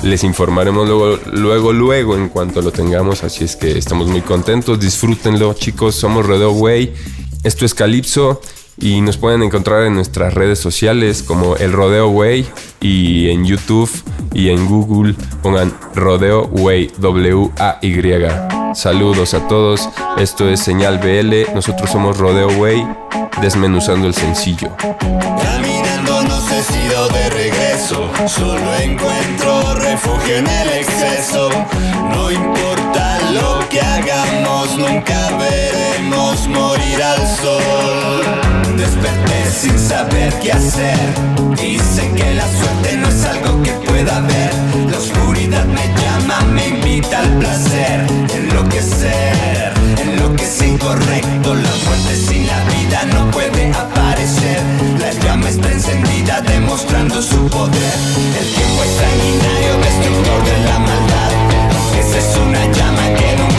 [0.03, 3.23] les informaremos luego, luego, luego en cuanto lo tengamos.
[3.23, 4.77] Así es que estamos muy contentos.
[4.77, 5.95] Disfrútenlo, chicos.
[5.95, 6.93] Somos Rodeo Way.
[7.43, 8.41] Esto es Calypso.
[8.81, 12.47] Y nos pueden encontrar en nuestras redes sociales como El Rodeo Way
[12.81, 13.89] y en YouTube
[14.33, 15.13] y en Google
[15.43, 18.73] pongan Rodeo Way W-A-Y.
[18.73, 22.87] Saludos a todos, esto es Señal BL, nosotros somos Rodeo Way,
[23.41, 24.71] desmenuzando el sencillo.
[24.77, 26.81] Caminando no sé si
[27.13, 31.49] de regreso, solo encuentro refugio en el exceso.
[32.13, 38.23] No importa lo que hagamos, nunca veremos morir al sol.
[38.77, 40.97] Desperté sin saber qué hacer,
[41.55, 44.51] dicen que la suerte no es algo que pueda ver.
[44.89, 51.55] La oscuridad me llama, me invita al placer, enloquecer, en lo que es incorrecto.
[51.55, 54.61] La muerte sin la vida no puede aparecer.
[54.99, 57.93] La llama está encendida demostrando su poder.
[58.39, 61.30] El tiempo es sanguinario, destructor de la maldad.
[62.21, 63.50] Es una llama que nunca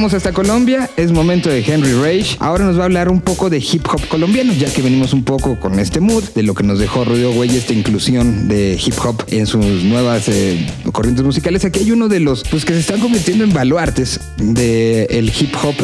[0.00, 2.38] Vamos hasta Colombia, es momento de Henry Rage.
[2.38, 5.24] Ahora nos va a hablar un poco de hip hop colombiano, ya que venimos un
[5.24, 8.94] poco con este mood de lo que nos dejó Rodeo Güey, esta inclusión de hip
[9.04, 11.66] hop en sus nuevas eh, corrientes musicales.
[11.66, 15.74] Aquí hay uno de los pues, que se están convirtiendo en baluartes del hip hop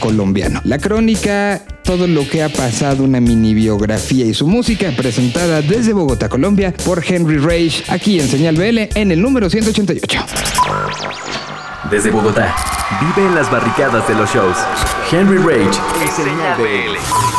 [0.00, 0.62] colombiano.
[0.64, 5.92] La crónica, todo lo que ha pasado, una mini biografía y su música presentada desde
[5.92, 10.24] Bogotá, Colombia, por Henry Rage, aquí en Señal BL en el número 188.
[11.90, 12.52] Desde Bogotá,
[13.00, 14.56] vive en las barricadas de los shows.
[15.12, 16.96] Henry Rage en Señal BL.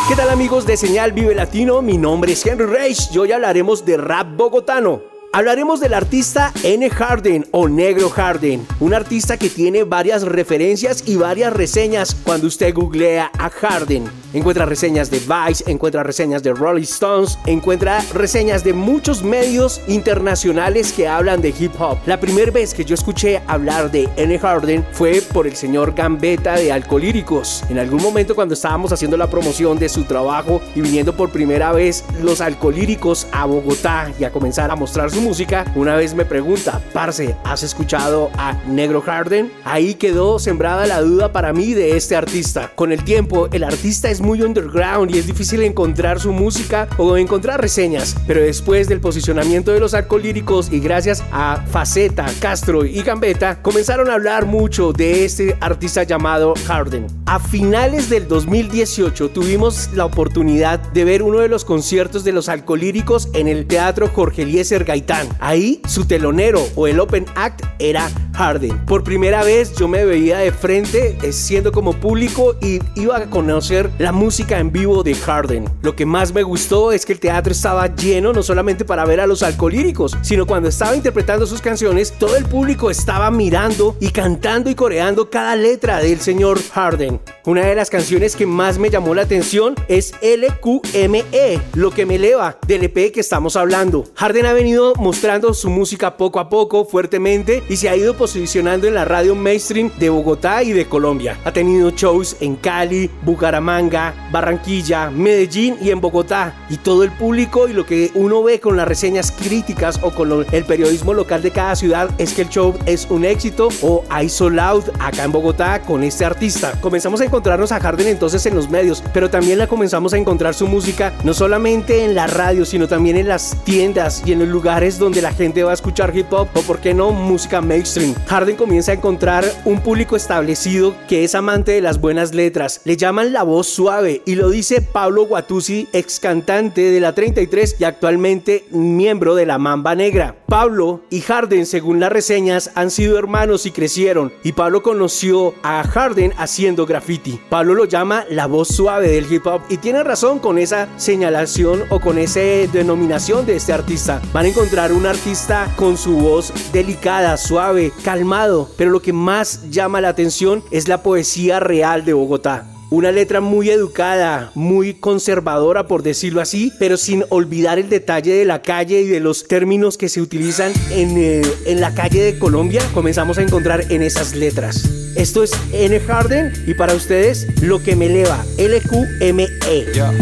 [0.07, 1.81] ¿Qué tal amigos de Señal Vive Latino?
[1.81, 5.16] Mi nombre es Henry Rage y hoy hablaremos de rap bogotano.
[5.38, 6.89] Hablaremos del artista N.
[6.89, 12.73] Harden o Negro Harden, un artista que tiene varias referencias y varias reseñas cuando usted
[12.73, 14.05] googlea a Harden.
[14.33, 20.91] Encuentra reseñas de Vice, encuentra reseñas de Rolling Stones, encuentra reseñas de muchos medios internacionales
[20.91, 21.99] que hablan de hip hop.
[22.07, 24.39] La primera vez que yo escuché hablar de N.
[24.39, 27.63] Harden fue por el señor Gambetta de Alcolíricos.
[27.69, 31.71] En algún momento cuando estábamos haciendo la promoción de su trabajo y viniendo por primera
[31.73, 36.23] vez los Alcolíricos a Bogotá y a comenzar a mostrar su música, una vez me
[36.23, 39.51] pregunta, Parce, ¿has escuchado a Negro Harden?
[39.65, 42.71] Ahí quedó sembrada la duda para mí de este artista.
[42.75, 47.17] Con el tiempo, el artista es muy underground y es difícil encontrar su música o
[47.17, 53.01] encontrar reseñas, pero después del posicionamiento de los alcolíricos y gracias a Faceta, Castro y
[53.01, 57.07] Gambetta, comenzaron a hablar mucho de este artista llamado Harden.
[57.25, 62.47] A finales del 2018 tuvimos la oportunidad de ver uno de los conciertos de los
[62.47, 65.16] alcolíricos en el Teatro Jorge Eliezer Gaitán.
[65.39, 68.86] Ahí su telonero o el open act era Harden.
[68.86, 73.30] Por primera vez yo me veía de frente eh, siendo como público y iba a
[73.30, 75.65] conocer la música en vivo de Harden.
[75.82, 79.20] Lo que más me gustó es que el teatro estaba lleno no solamente para ver
[79.20, 84.09] a los alcolíricos, sino cuando estaba interpretando sus canciones, todo el público estaba mirando y
[84.09, 87.20] cantando y coreando cada letra del señor Harden.
[87.45, 92.15] Una de las canciones que más me llamó la atención es LQME, lo que me
[92.15, 94.03] eleva del EP que estamos hablando.
[94.15, 98.87] Harden ha venido mostrando su música poco a poco, fuertemente, y se ha ido posicionando
[98.87, 101.39] en la radio mainstream de Bogotá y de Colombia.
[101.45, 106.55] Ha tenido shows en Cali, Bucaramanga, Barranquilla, Medellín y en Bogotá.
[106.69, 110.29] Y todo el público y lo que uno ve con las reseñas críticas o con
[110.29, 114.03] lo- el periodismo local de cada ciudad es que el show es un éxito o
[114.09, 116.73] hay sold out acá en Bogotá con este artista.
[116.81, 120.53] Comenzamos a encontrarnos a Harden entonces en los medios, pero también la comenzamos a encontrar
[120.53, 124.47] su música no solamente en la radio, sino también en las tiendas y en los
[124.47, 128.15] lugares donde la gente va a escuchar hip hop o por qué no música mainstream.
[128.27, 132.79] Harden comienza a encontrar un público establecido que es amante de las buenas letras.
[132.85, 137.75] Le llaman la voz suave y lo dice Pablo Guatusi, ex cantante de la 33
[137.79, 140.35] y actualmente miembro de la Mamba Negra.
[140.47, 144.31] Pablo y Harden, según las reseñas, han sido hermanos y crecieron.
[144.43, 147.39] Y Pablo conoció a Harden haciendo graffiti.
[147.49, 151.83] Pablo lo llama la voz suave del hip hop y tiene razón con esa señalación
[151.89, 152.38] o con esa
[152.71, 154.21] denominación de este artista.
[154.31, 159.71] Van a encontrar un artista con su voz delicada, suave, calmado, pero lo que más
[159.71, 162.67] llama la atención es la poesía real de Bogotá.
[162.91, 168.45] Una letra muy educada, muy conservadora por decirlo así, pero sin olvidar el detalle de
[168.45, 172.38] la calle y de los términos que se utilizan en, eh, en la calle de
[172.38, 174.84] Colombia, comenzamos a encontrar en esas letras.
[175.15, 175.99] Esto es N.
[176.01, 179.47] Harden y para ustedes lo que me eleva, LQME.
[179.95, 180.13] Ya,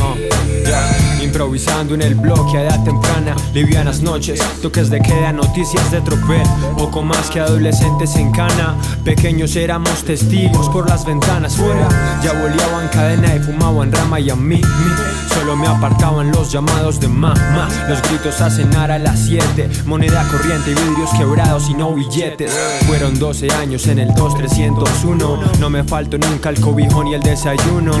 [0.00, 0.14] ah,
[0.66, 1.01] ya.
[1.32, 6.42] Improvisando en el bloque a edad temprana, livianas noches, toques de queda, noticias de tropel,
[6.76, 11.88] poco más que adolescentes en cana, pequeños éramos testigos por las ventanas fuera,
[12.22, 14.62] ya boleaban cadena y fumaban rama y a mí, mí,
[15.32, 20.28] solo me apartaban los llamados de mamá, los gritos a cenar a las 7, moneda
[20.30, 22.52] corriente y vidrios quebrados y no billetes,
[22.86, 27.92] fueron 12 años en el 2301, no me faltó nunca el cobijón y el desayuno,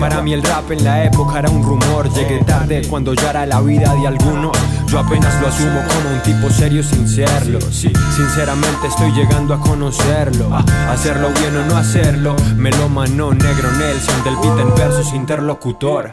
[0.00, 3.44] para mí el rap en la época era un rumor, llegué tarde cuando ya era
[3.44, 4.56] la vida de algunos.
[4.86, 7.60] Yo apenas lo asumo como un tipo serio sin serlo.
[7.60, 10.54] Sí, sinceramente estoy llegando a conocerlo.
[10.54, 12.34] A hacerlo bien o no hacerlo.
[12.56, 16.08] Me lo manó negro Nelson del beat en versus interlocutor.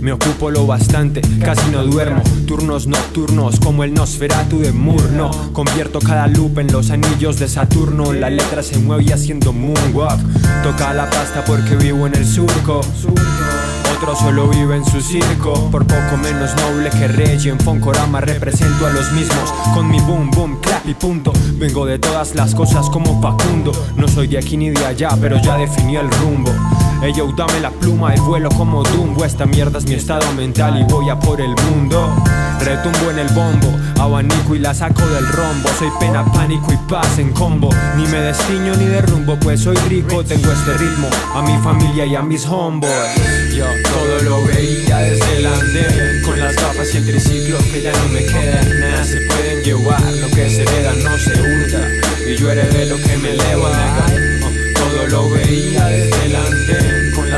[0.00, 2.22] Me ocupo lo bastante, casi no duermo.
[2.46, 5.30] Turnos nocturnos como el Nosferatu de Murno.
[5.52, 8.12] Convierto cada loop en los anillos de Saturno.
[8.12, 10.20] La letra se mueve haciendo moonwalk.
[10.62, 12.82] Toca la pasta porque vivo en el surco.
[14.02, 15.70] Solo vive en su circo.
[15.70, 19.52] Por poco menos noble que Reggie En Foncorama represento a los mismos.
[19.74, 21.32] Con mi boom boom clap y punto.
[21.54, 23.72] Vengo de todas las cosas como Facundo.
[23.96, 26.52] No soy de aquí ni de allá pero ya definí el rumbo
[27.02, 29.24] Ey yo dame la pluma y vuelo como Dumbo.
[29.24, 32.14] Esta mierda es mi estado mental y voy a por el mundo.
[32.60, 35.68] Retumbo en el bombo, abanico y la saco del rombo.
[35.80, 37.70] Soy pena, pánico y paz en combo.
[37.96, 41.08] Ni me destiño ni derrumbo pues soy rico Tengo este ritmo.
[41.34, 43.52] A mi familia y a mis homeboys.
[43.52, 47.92] Yo todo lo veía desde el andén Con las gafas y el triciclo que ya
[47.92, 48.80] no me quedan.
[48.80, 51.80] Nada se pueden llevar, lo que se hereda no se hurta.
[52.30, 53.70] Y yo heredé lo que me eleva
[55.02, 56.36] Todo lo veía desde el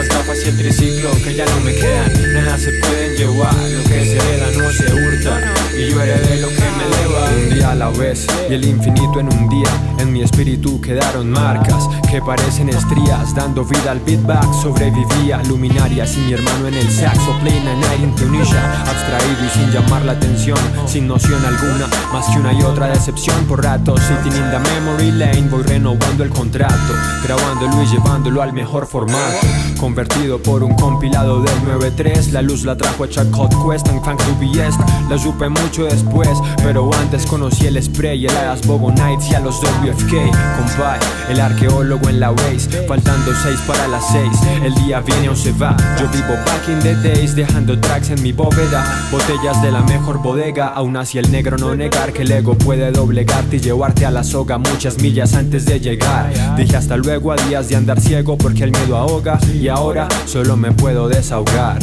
[0.04, 2.34] las gafas y el triciclo que ya no me quedan.
[2.34, 5.54] Nada se pueden llevar, lo que se hereda no se hurta.
[5.76, 7.30] Y yo heredé lo que me eleva.
[7.30, 9.70] Un día a la vez y el infinito en un día.
[9.98, 14.52] En mi espíritu quedaron marcas que parecen estrías, dando vida al beatback.
[14.62, 18.82] Sobrevivía luminarias y mi hermano en el saxo, playing a night in Tunisia.
[18.82, 23.44] Abstraído y sin llamar la atención, sin noción alguna, más que una y otra decepción
[23.46, 24.00] por ratos.
[24.00, 26.92] Sitting in the memory lane, voy renovando el contrato,
[27.24, 29.46] grabándolo y llevándolo al mejor formato.
[29.94, 34.20] Convertido por un compilado del 9-3, la luz la trajo hecha Code Quest en Funk
[34.40, 34.76] BS.
[35.08, 39.38] La supe mucho después, pero antes conocí el spray, el Adas Bobo Nights y a
[39.38, 40.10] los WFK.
[40.56, 44.24] Compay, el arqueólogo en la race, faltando 6 para las 6.
[44.64, 45.76] El día viene o se va.
[46.00, 48.84] Yo vivo back in the days, dejando tracks en mi bóveda.
[49.12, 52.90] Botellas de la mejor bodega, aún así el negro no negar que el ego puede
[52.90, 56.32] doblegarte y llevarte a la soga muchas millas antes de llegar.
[56.56, 59.83] Dije hasta luego a días de andar ciego porque el miedo ahoga y ahora
[60.24, 61.78] solo me puedo desahogar.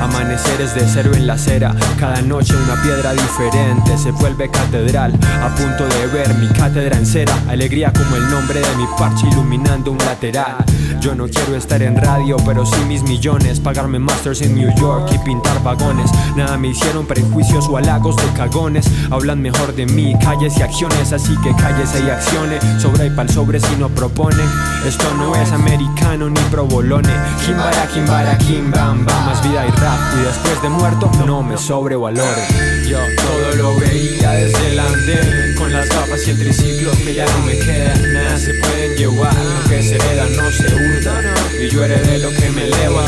[0.00, 5.12] Amaneceres de cero en la acera, cada noche una piedra diferente se vuelve catedral.
[5.42, 9.28] A punto de ver mi cátedra en cera, alegría como el nombre de mi parche
[9.28, 10.64] iluminando un lateral.
[11.00, 15.08] Yo no quiero estar en radio, pero sí mis millones, pagarme masters en New York
[15.14, 16.10] y pintar vagones.
[16.36, 18.86] Nada me hicieron prejuicios o halagos de cagones.
[19.10, 22.64] Hablan mejor de mí, calles y acciones, así que calles y acciones.
[22.82, 24.48] Sobre y pa'l sobre si no proponen.
[24.86, 27.12] Esto no es americano ni provolone.
[27.44, 29.98] Kimbara, kimbara, kimbamba, más vida y rap.
[30.18, 32.46] Y después de muerto, no me sobrevalore.
[32.88, 37.26] Yo todo lo veía desde el andén, con las gafas y el triciclo que ya
[37.26, 38.12] no me quedan.
[38.12, 41.34] Nada se pueden llevar, lo que se hereda no se hurta.
[41.60, 43.04] Y yo heredé lo que me eleva.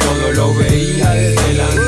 [0.00, 1.87] Todo lo veía desde el andén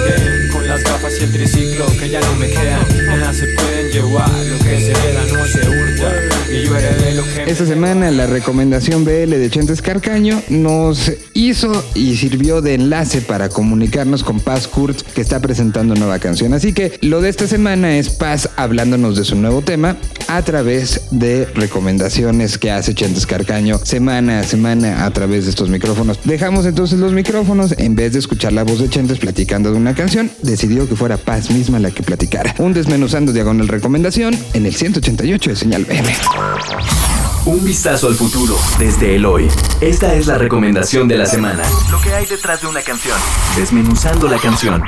[0.83, 4.59] las gafas y el triciclo que ya no me quedan Nada se pueden llevar Lo
[4.59, 6.13] que se hereda no se hurta
[6.53, 11.85] Y yo heredé lo que Esta semana la recomendación BL de Chentes Carcaño nos hizo
[11.95, 16.53] y sirvió de enlace para comunicarnos con Paz Kurtz que está presentando nueva canción.
[16.55, 19.97] Así que lo de esta semana es Paz hablándonos de su nuevo tema
[20.29, 25.69] a través de recomendaciones que hace Chentes Carcaño semana a semana a través de estos
[25.69, 26.19] micrófonos.
[26.25, 29.95] Dejamos entonces los micrófonos en vez de escuchar la voz de Chentes platicando de una
[29.95, 30.31] canción,
[30.71, 32.55] decidió que fuera Paz misma la que platicara.
[32.59, 37.20] Un desmenuzando diagonal recomendación en el 188 de señal BM.
[37.51, 39.49] Un vistazo al futuro desde el hoy.
[39.81, 41.65] Esta es la recomendación de la semana.
[41.91, 43.19] Lo que hay detrás de una canción.
[43.57, 44.85] Desmenuzando la canción.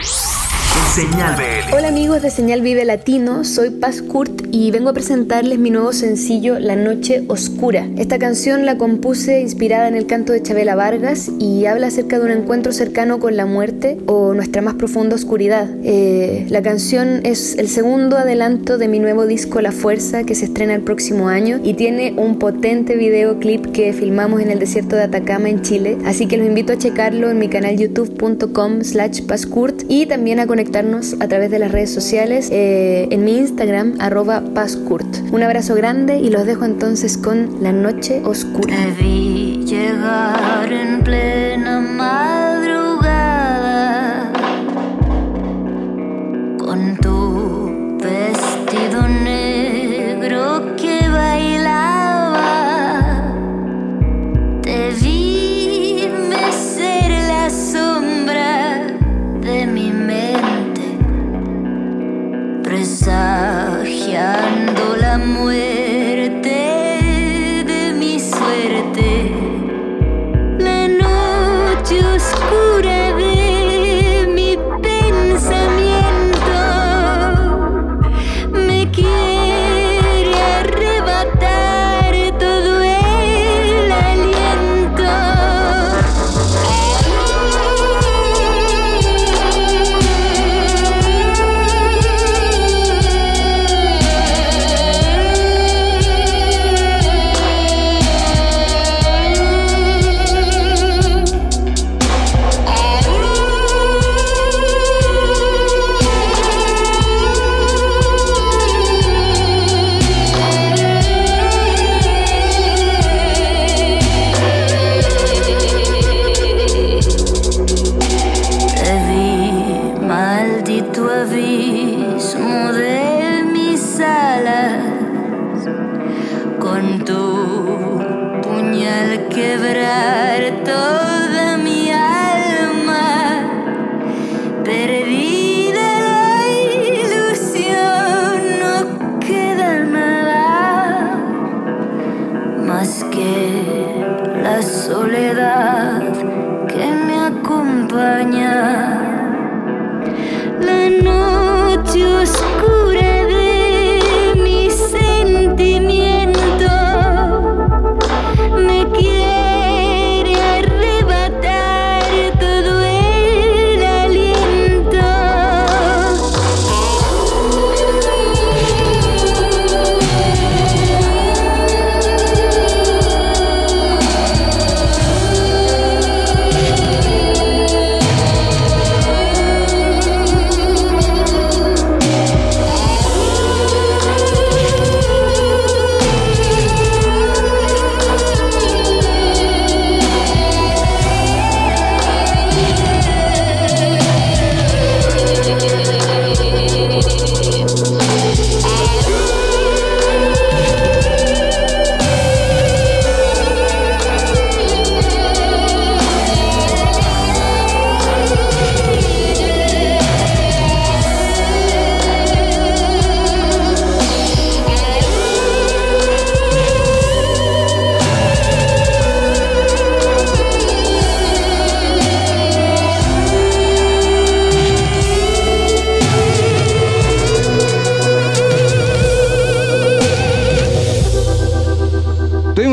[0.75, 1.75] En Señal BL.
[1.75, 5.93] Hola amigos de Señal Vive Latino, soy Paz Kurt y vengo a presentarles mi nuevo
[5.93, 7.87] sencillo La Noche Oscura.
[7.99, 12.25] Esta canción la compuse inspirada en el canto de Chabela Vargas y habla acerca de
[12.25, 15.69] un encuentro cercano con la muerte o nuestra más profunda oscuridad.
[15.85, 20.47] Eh, la canción es el segundo adelanto de mi nuevo disco La Fuerza que se
[20.47, 25.05] estrena el próximo año y tiene un potente videoclip que filmamos en el desierto de
[25.05, 29.83] Atacama en Chile, así que los invito a checarlo en mi canal youtube.com slash paskurt
[29.89, 34.43] y también a conectarnos a través de las redes sociales eh, en mi Instagram arroba
[34.55, 35.07] paskurt.
[35.33, 38.77] Un abrazo grande y los dejo entonces con La Noche Oscura.
[38.77, 42.42] Te vi llegar en plena madrugada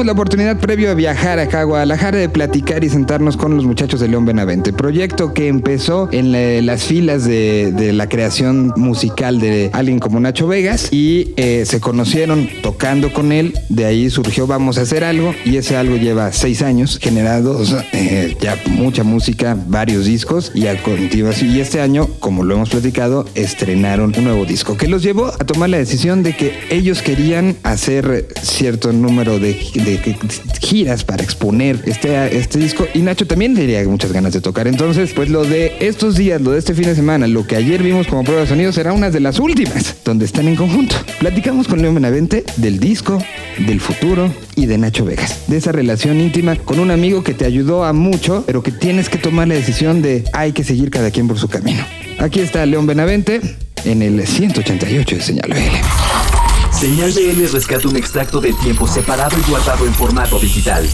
[0.10, 4.00] la oportunidad previo a viajar acá a Guadalajara de platicar y sentarnos con los muchachos
[4.00, 9.70] de León Benavente, proyecto que empezó en la- las filas de, la creación musical de
[9.72, 14.80] alguien como Nacho Vegas y eh, se conocieron tocando con él, de ahí surgió vamos
[14.80, 20.06] a hacer algo y ese algo lleva seis años generados eh, ya mucha música, varios
[20.06, 24.76] discos y a continuación y este año, como lo hemos platicado, estrenaron un nuevo disco
[24.76, 29.99] que los llevó a tomar la decisión de que ellos querían hacer cierto número de
[30.62, 34.68] giras para exponer este, este disco y Nacho también tenía muchas ganas de tocar.
[34.68, 37.82] Entonces, pues lo de estos días, lo de este fin de semana, lo que ayer
[37.84, 40.96] vimos como prueba de sonido será una de las últimas donde están en conjunto.
[41.20, 43.18] Platicamos con León Benavente del disco,
[43.60, 47.46] del futuro y de Nacho Vegas, de esa relación íntima con un amigo que te
[47.46, 51.12] ayudó a mucho, pero que tienes que tomar la decisión de hay que seguir cada
[51.12, 51.84] quien por su camino.
[52.20, 53.42] Aquí está León Benavente
[53.86, 56.19] en el 188 de Señal BL.
[56.80, 60.88] Señal BL rescata un extracto de tiempo separado y guardado en formato digital.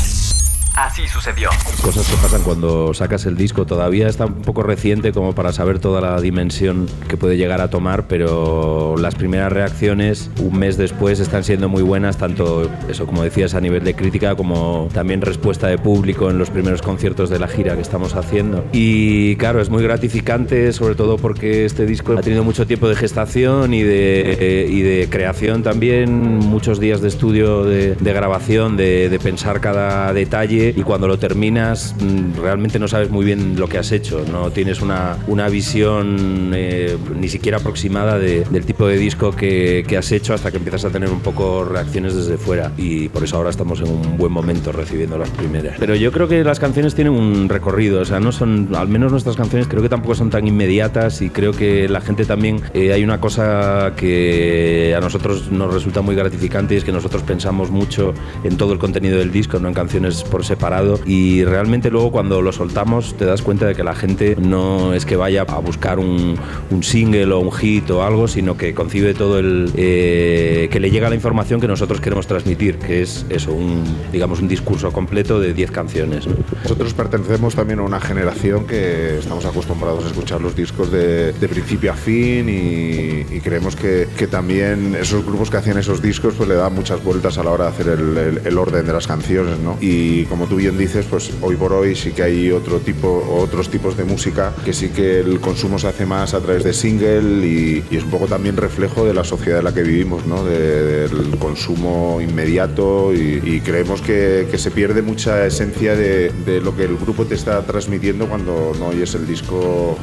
[0.75, 1.49] Así sucedió.
[1.81, 3.65] Cosas que pasan cuando sacas el disco.
[3.65, 7.69] Todavía está un poco reciente como para saber toda la dimensión que puede llegar a
[7.69, 13.23] tomar, pero las primeras reacciones un mes después están siendo muy buenas, tanto eso como
[13.23, 17.39] decías a nivel de crítica como también respuesta de público en los primeros conciertos de
[17.39, 18.65] la gira que estamos haciendo.
[18.73, 22.95] Y claro, es muy gratificante, sobre todo porque este disco ha tenido mucho tiempo de
[22.95, 29.07] gestación y de, y de creación también, muchos días de estudio, de, de grabación, de,
[29.07, 33.67] de pensar cada detalle y cuando lo terminas mm, realmente no sabes muy bien lo
[33.67, 38.87] que has hecho, no tienes una, una visión eh, ni siquiera aproximada de- del tipo
[38.87, 42.37] de disco que, que has hecho hasta que empiezas a tener un poco reacciones desde
[42.37, 45.75] fuera y por eso ahora estamos en un buen momento recibiendo las primeras.
[45.79, 49.11] Pero yo creo que las canciones tienen un recorrido, o sea, no son, al menos
[49.11, 52.93] nuestras canciones creo que tampoco son tan inmediatas y creo que la gente también, eh,
[52.93, 57.69] hay una cosa que a nosotros nos resulta muy gratificante y es que nosotros pensamos
[57.71, 58.13] mucho
[58.43, 62.41] en todo el contenido del disco, no en canciones por separado y realmente luego cuando
[62.41, 65.99] lo soltamos te das cuenta de que la gente no es que vaya a buscar
[65.99, 66.35] un,
[66.71, 69.71] un single o un hit o algo, sino que concibe todo el...
[69.75, 74.39] eh, que le llega la información que nosotros queremos transmitir, que es eso, un, digamos
[74.41, 76.27] un discurso completo de 10 canciones.
[76.27, 76.35] ¿no?
[76.63, 81.47] Nosotros pertenecemos también a una generación que estamos acostumbrados a escuchar los discos de, de
[81.47, 86.33] principio a fin y, y creemos que, que también esos grupos que hacían esos discos
[86.37, 88.93] pues le dan muchas vueltas a la hora de hacer el, el- el orden de
[88.93, 89.77] las canciones, ¿no?
[89.81, 93.69] Y como tú bien dices, pues hoy por hoy sí que hay otro tipo, otros
[93.69, 97.45] tipos de música que sí que el consumo se hace más a través de single
[97.45, 100.43] y, y es un poco también reflejo de la sociedad en la que vivimos, ¿no?
[100.43, 106.61] De- del consumo inmediato y, y creemos que, que se pierde mucha esencia de, de
[106.61, 109.97] lo que el grupo te está transmitiendo cuando no oyes el disco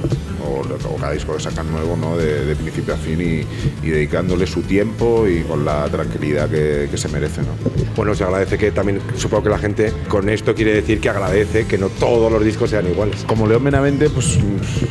[0.44, 2.16] o, o cada disco que sacan nuevo, ¿no?
[2.16, 6.88] De, de principio a fin y, y dedicándole su tiempo y con la tranquilidad que,
[6.90, 7.48] que se merece, ¿no?
[7.96, 11.66] Bueno, se agradece que también, supongo que la gente con esto quiere decir que agradece
[11.66, 13.24] que no todos los discos sean iguales.
[13.24, 14.38] Como León Benavente, pues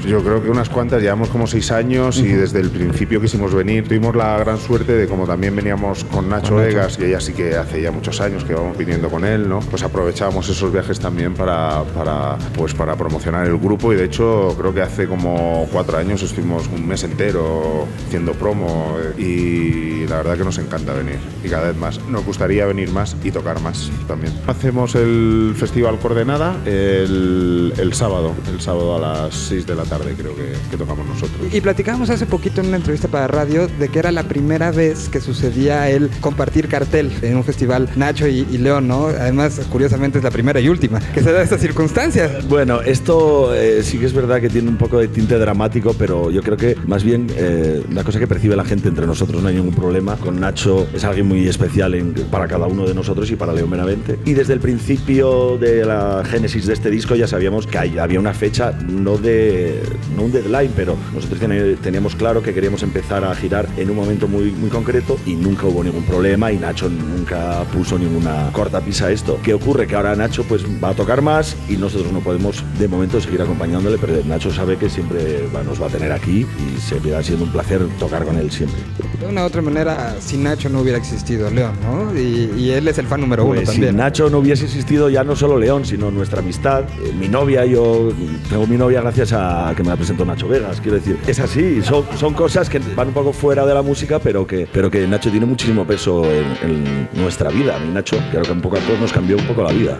[0.05, 3.87] yo creo que unas cuantas, llevamos como seis años y desde el principio quisimos venir.
[3.87, 6.55] Tuvimos la gran suerte de como también veníamos con Nacho.
[6.55, 9.59] Vegas, y ella sí que hace ya muchos años que vamos viniendo con él, ¿no?
[9.59, 14.55] Pues aprovechábamos esos viajes también para, para, pues para promocionar el grupo y de hecho
[14.57, 20.17] creo que hace como cuatro años estuvimos un mes entero haciendo promo eh, y la
[20.17, 21.99] verdad que nos encanta venir y cada vez más.
[22.09, 24.33] Nos gustaría venir más y tocar más también.
[24.47, 30.13] Hacemos el Festival Coordenada el, el sábado, el sábado a las 6 de la tarde
[30.17, 31.53] creo que, que tocamos nosotros.
[31.53, 35.09] Y platicábamos hace poquito en una entrevista para radio de que era la primera vez
[35.09, 39.07] que sucedía el compartir cartel en un festival Nacho y, y León, ¿no?
[39.07, 42.47] Además, curiosamente es la primera y última que se da estas circunstancias.
[42.47, 46.31] Bueno, esto eh, sí que es verdad que tiene un poco de tinte dramático, pero
[46.31, 49.47] yo creo que más bien eh, una cosa que percibe la gente entre nosotros, no
[49.49, 50.15] hay ningún problema.
[50.17, 53.69] Con Nacho es alguien muy especial en- para cada uno de nosotros y para León
[53.69, 54.19] Benavente.
[54.25, 58.33] Y desde el principio de la génesis de este disco ya sabíamos que había una
[58.33, 59.81] fecha, no de
[60.15, 61.39] no un deadline, pero nosotros
[61.81, 65.65] teníamos claro que queríamos empezar a girar en un momento muy, muy concreto y nunca
[65.67, 69.37] hubo ningún problema y Nacho nunca puso ninguna corta pisa a esto.
[69.43, 69.85] ¿Qué ocurre?
[69.85, 73.41] Que ahora Nacho pues va a tocar más y nosotros no podemos de momento seguir
[73.41, 77.43] acompañándole, pero Nacho sabe que siempre va- nos va a tener aquí y seguirá siendo
[77.43, 78.79] un placer tocar con él siempre.
[79.19, 82.17] De una u otra manera, sin Nacho no hubiera existido León, ¿no?
[82.17, 83.97] Y, y él es el fan número uno Pues si también.
[83.97, 88.09] Nacho no hubiese existido ya no solo León, sino nuestra amistad, eh, mi novia, yo
[88.49, 91.81] tengo mi novia gracias a que me la presentó Nacho Vegas, quiero decir, es así,
[91.81, 95.07] son, son cosas que van un poco fuera de la música, pero que, pero que
[95.07, 97.77] Nacho tiene muchísimo peso en, nuestra vida.
[97.79, 99.97] Mí Nacho, creo que un poco a todos nos cambió un poco la vida.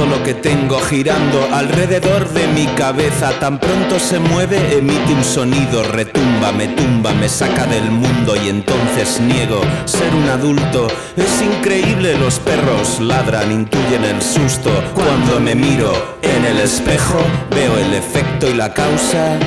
[0.00, 3.38] Todo lo que tengo girando alrededor de mi cabeza.
[3.38, 8.48] Tan pronto se mueve, emite un sonido, retumba, me tumba, me saca del mundo y
[8.48, 10.86] entonces niego ser un adulto.
[11.18, 14.70] Es increíble, los perros ladran, intuyen el susto.
[14.94, 15.92] Cuando me miro
[16.22, 17.18] en el espejo,
[17.50, 19.38] veo el efecto y la causa.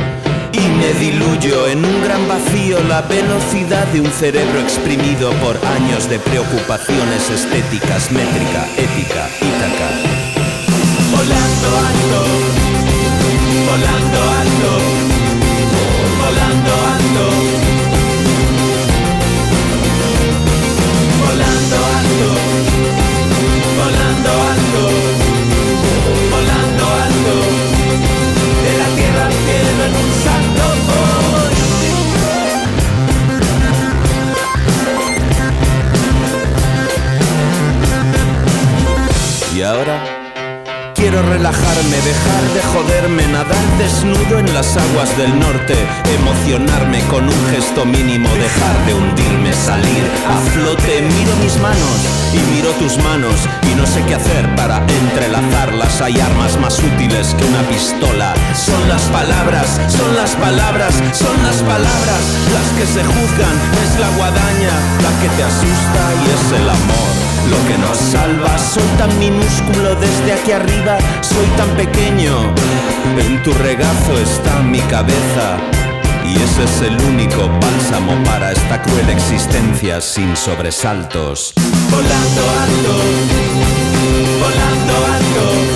[0.52, 6.08] Y me diluyo en un gran vacío la velocidad de un cerebro exprimido por años
[6.12, 10.13] de preocupaciones estéticas, métrica, ética, ítaca.
[11.24, 12.20] Volando alto,
[13.66, 14.33] volando alto,
[41.04, 45.76] quiero relajarme, dejar de joderme, nadar desnudo en las aguas del norte,
[46.16, 51.98] emocionarme con un gesto mínimo, dejar de hundirme, salir a flote, miro mis manos
[52.32, 53.36] y miro tus manos
[53.70, 56.00] y no sé qué hacer para entrelazarlas.
[56.00, 58.34] Hay armas más útiles que una pistola.
[58.56, 62.22] Son las palabras, son las palabras, son las palabras
[62.56, 63.56] las que se juzgan.
[63.84, 64.74] Es la guadaña
[65.04, 68.58] la que te asusta y es el amor lo que nos salva.
[68.58, 72.54] Soy tan minúsculo desde aquí arriba, soy tan pequeño.
[73.18, 75.58] En tu regazo está mi cabeza.
[76.26, 81.54] Y ese es el único bálsamo para esta cruel existencia sin sobresaltos.
[81.92, 82.94] Volando alto,
[84.40, 85.73] volando alto,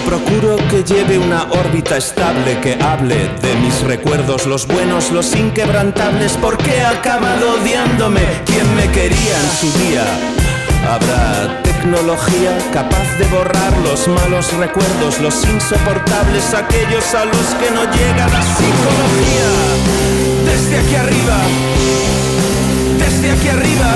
[0.00, 6.36] procuro que lleve una órbita estable, que hable de mis recuerdos, los buenos, los inquebrantables,
[6.40, 8.20] porque he acabado odiándome.
[8.46, 10.04] ¿Quién me quería en su día?
[10.88, 17.84] Habrá tecnología capaz de borrar los malos recuerdos, los insoportables, aquellos a los que no
[17.84, 19.48] llega la psicología.
[20.44, 21.38] Desde aquí arriba,
[22.98, 23.90] desde aquí arriba,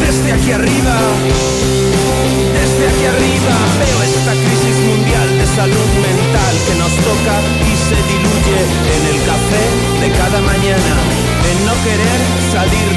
[0.00, 0.96] desde aquí arriba,
[2.28, 7.98] desde aquí arriba veo esta crisis mundial de salud mental que nos toca y se
[8.10, 8.58] diluye
[8.94, 9.64] en el café
[10.02, 10.92] de cada mañana,
[11.50, 12.20] en no querer
[12.52, 12.87] salir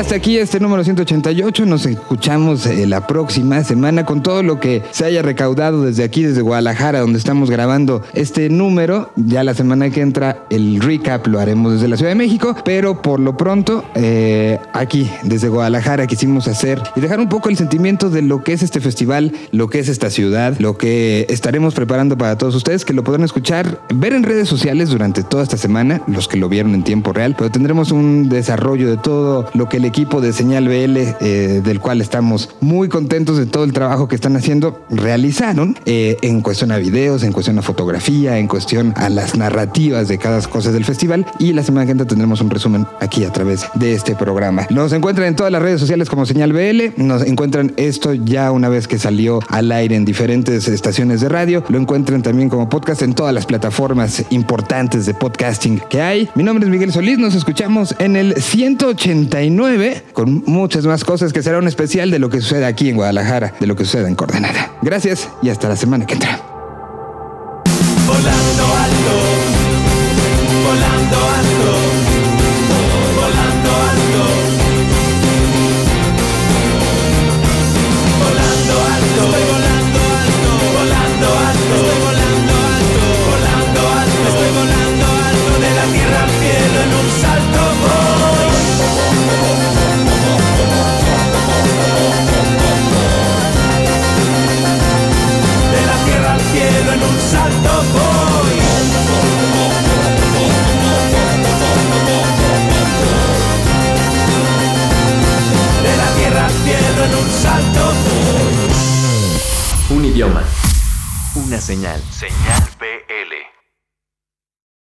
[0.00, 1.66] hasta aquí este número 188.
[1.66, 6.22] Nos escuchamos eh, la próxima semana con todo lo que se haya recaudado desde aquí,
[6.22, 9.10] desde Guadalajara, donde estamos grabando este número.
[9.16, 13.02] Ya la semana que entra el recap lo haremos desde la Ciudad de México, pero
[13.02, 18.08] por lo pronto eh, aquí, desde Guadalajara, quisimos hacer y dejar un poco el sentimiento
[18.08, 22.16] de lo que es este festival, lo que es esta ciudad, lo que estaremos preparando
[22.16, 26.00] para todos ustedes, que lo podrán escuchar, ver en redes sociales durante toda esta semana,
[26.06, 29.76] los que lo vieron en tiempo real, pero tendremos un desarrollo de todo lo que
[29.76, 34.06] el equipo de Señal BL, eh, del cual estamos muy contentos de todo el trabajo
[34.06, 38.94] que están haciendo, realizaron eh, en cuestión a videos, en cuestión a fotografía, en cuestión
[38.96, 41.26] a las narrativas de cada cosa del festival.
[41.40, 44.68] Y la semana que entra tendremos un resumen aquí a través de este programa.
[44.70, 48.68] Nos encuentran en todas las redes sociales como Señal BL, nos encuentran esto ya una
[48.68, 53.02] vez que salió al aire en diferentes estaciones de radio, lo encuentran también como podcast
[53.02, 56.28] en todas las plataformas importantes de podcasting que hay.
[56.36, 59.79] Mi nombre es Miguel Solís, nos escuchamos en el 189
[60.12, 63.54] con muchas más cosas que será un especial de lo que sucede aquí en Guadalajara,
[63.60, 64.72] de lo que sucede en Coordenada.
[64.82, 66.49] Gracias y hasta la semana que entra.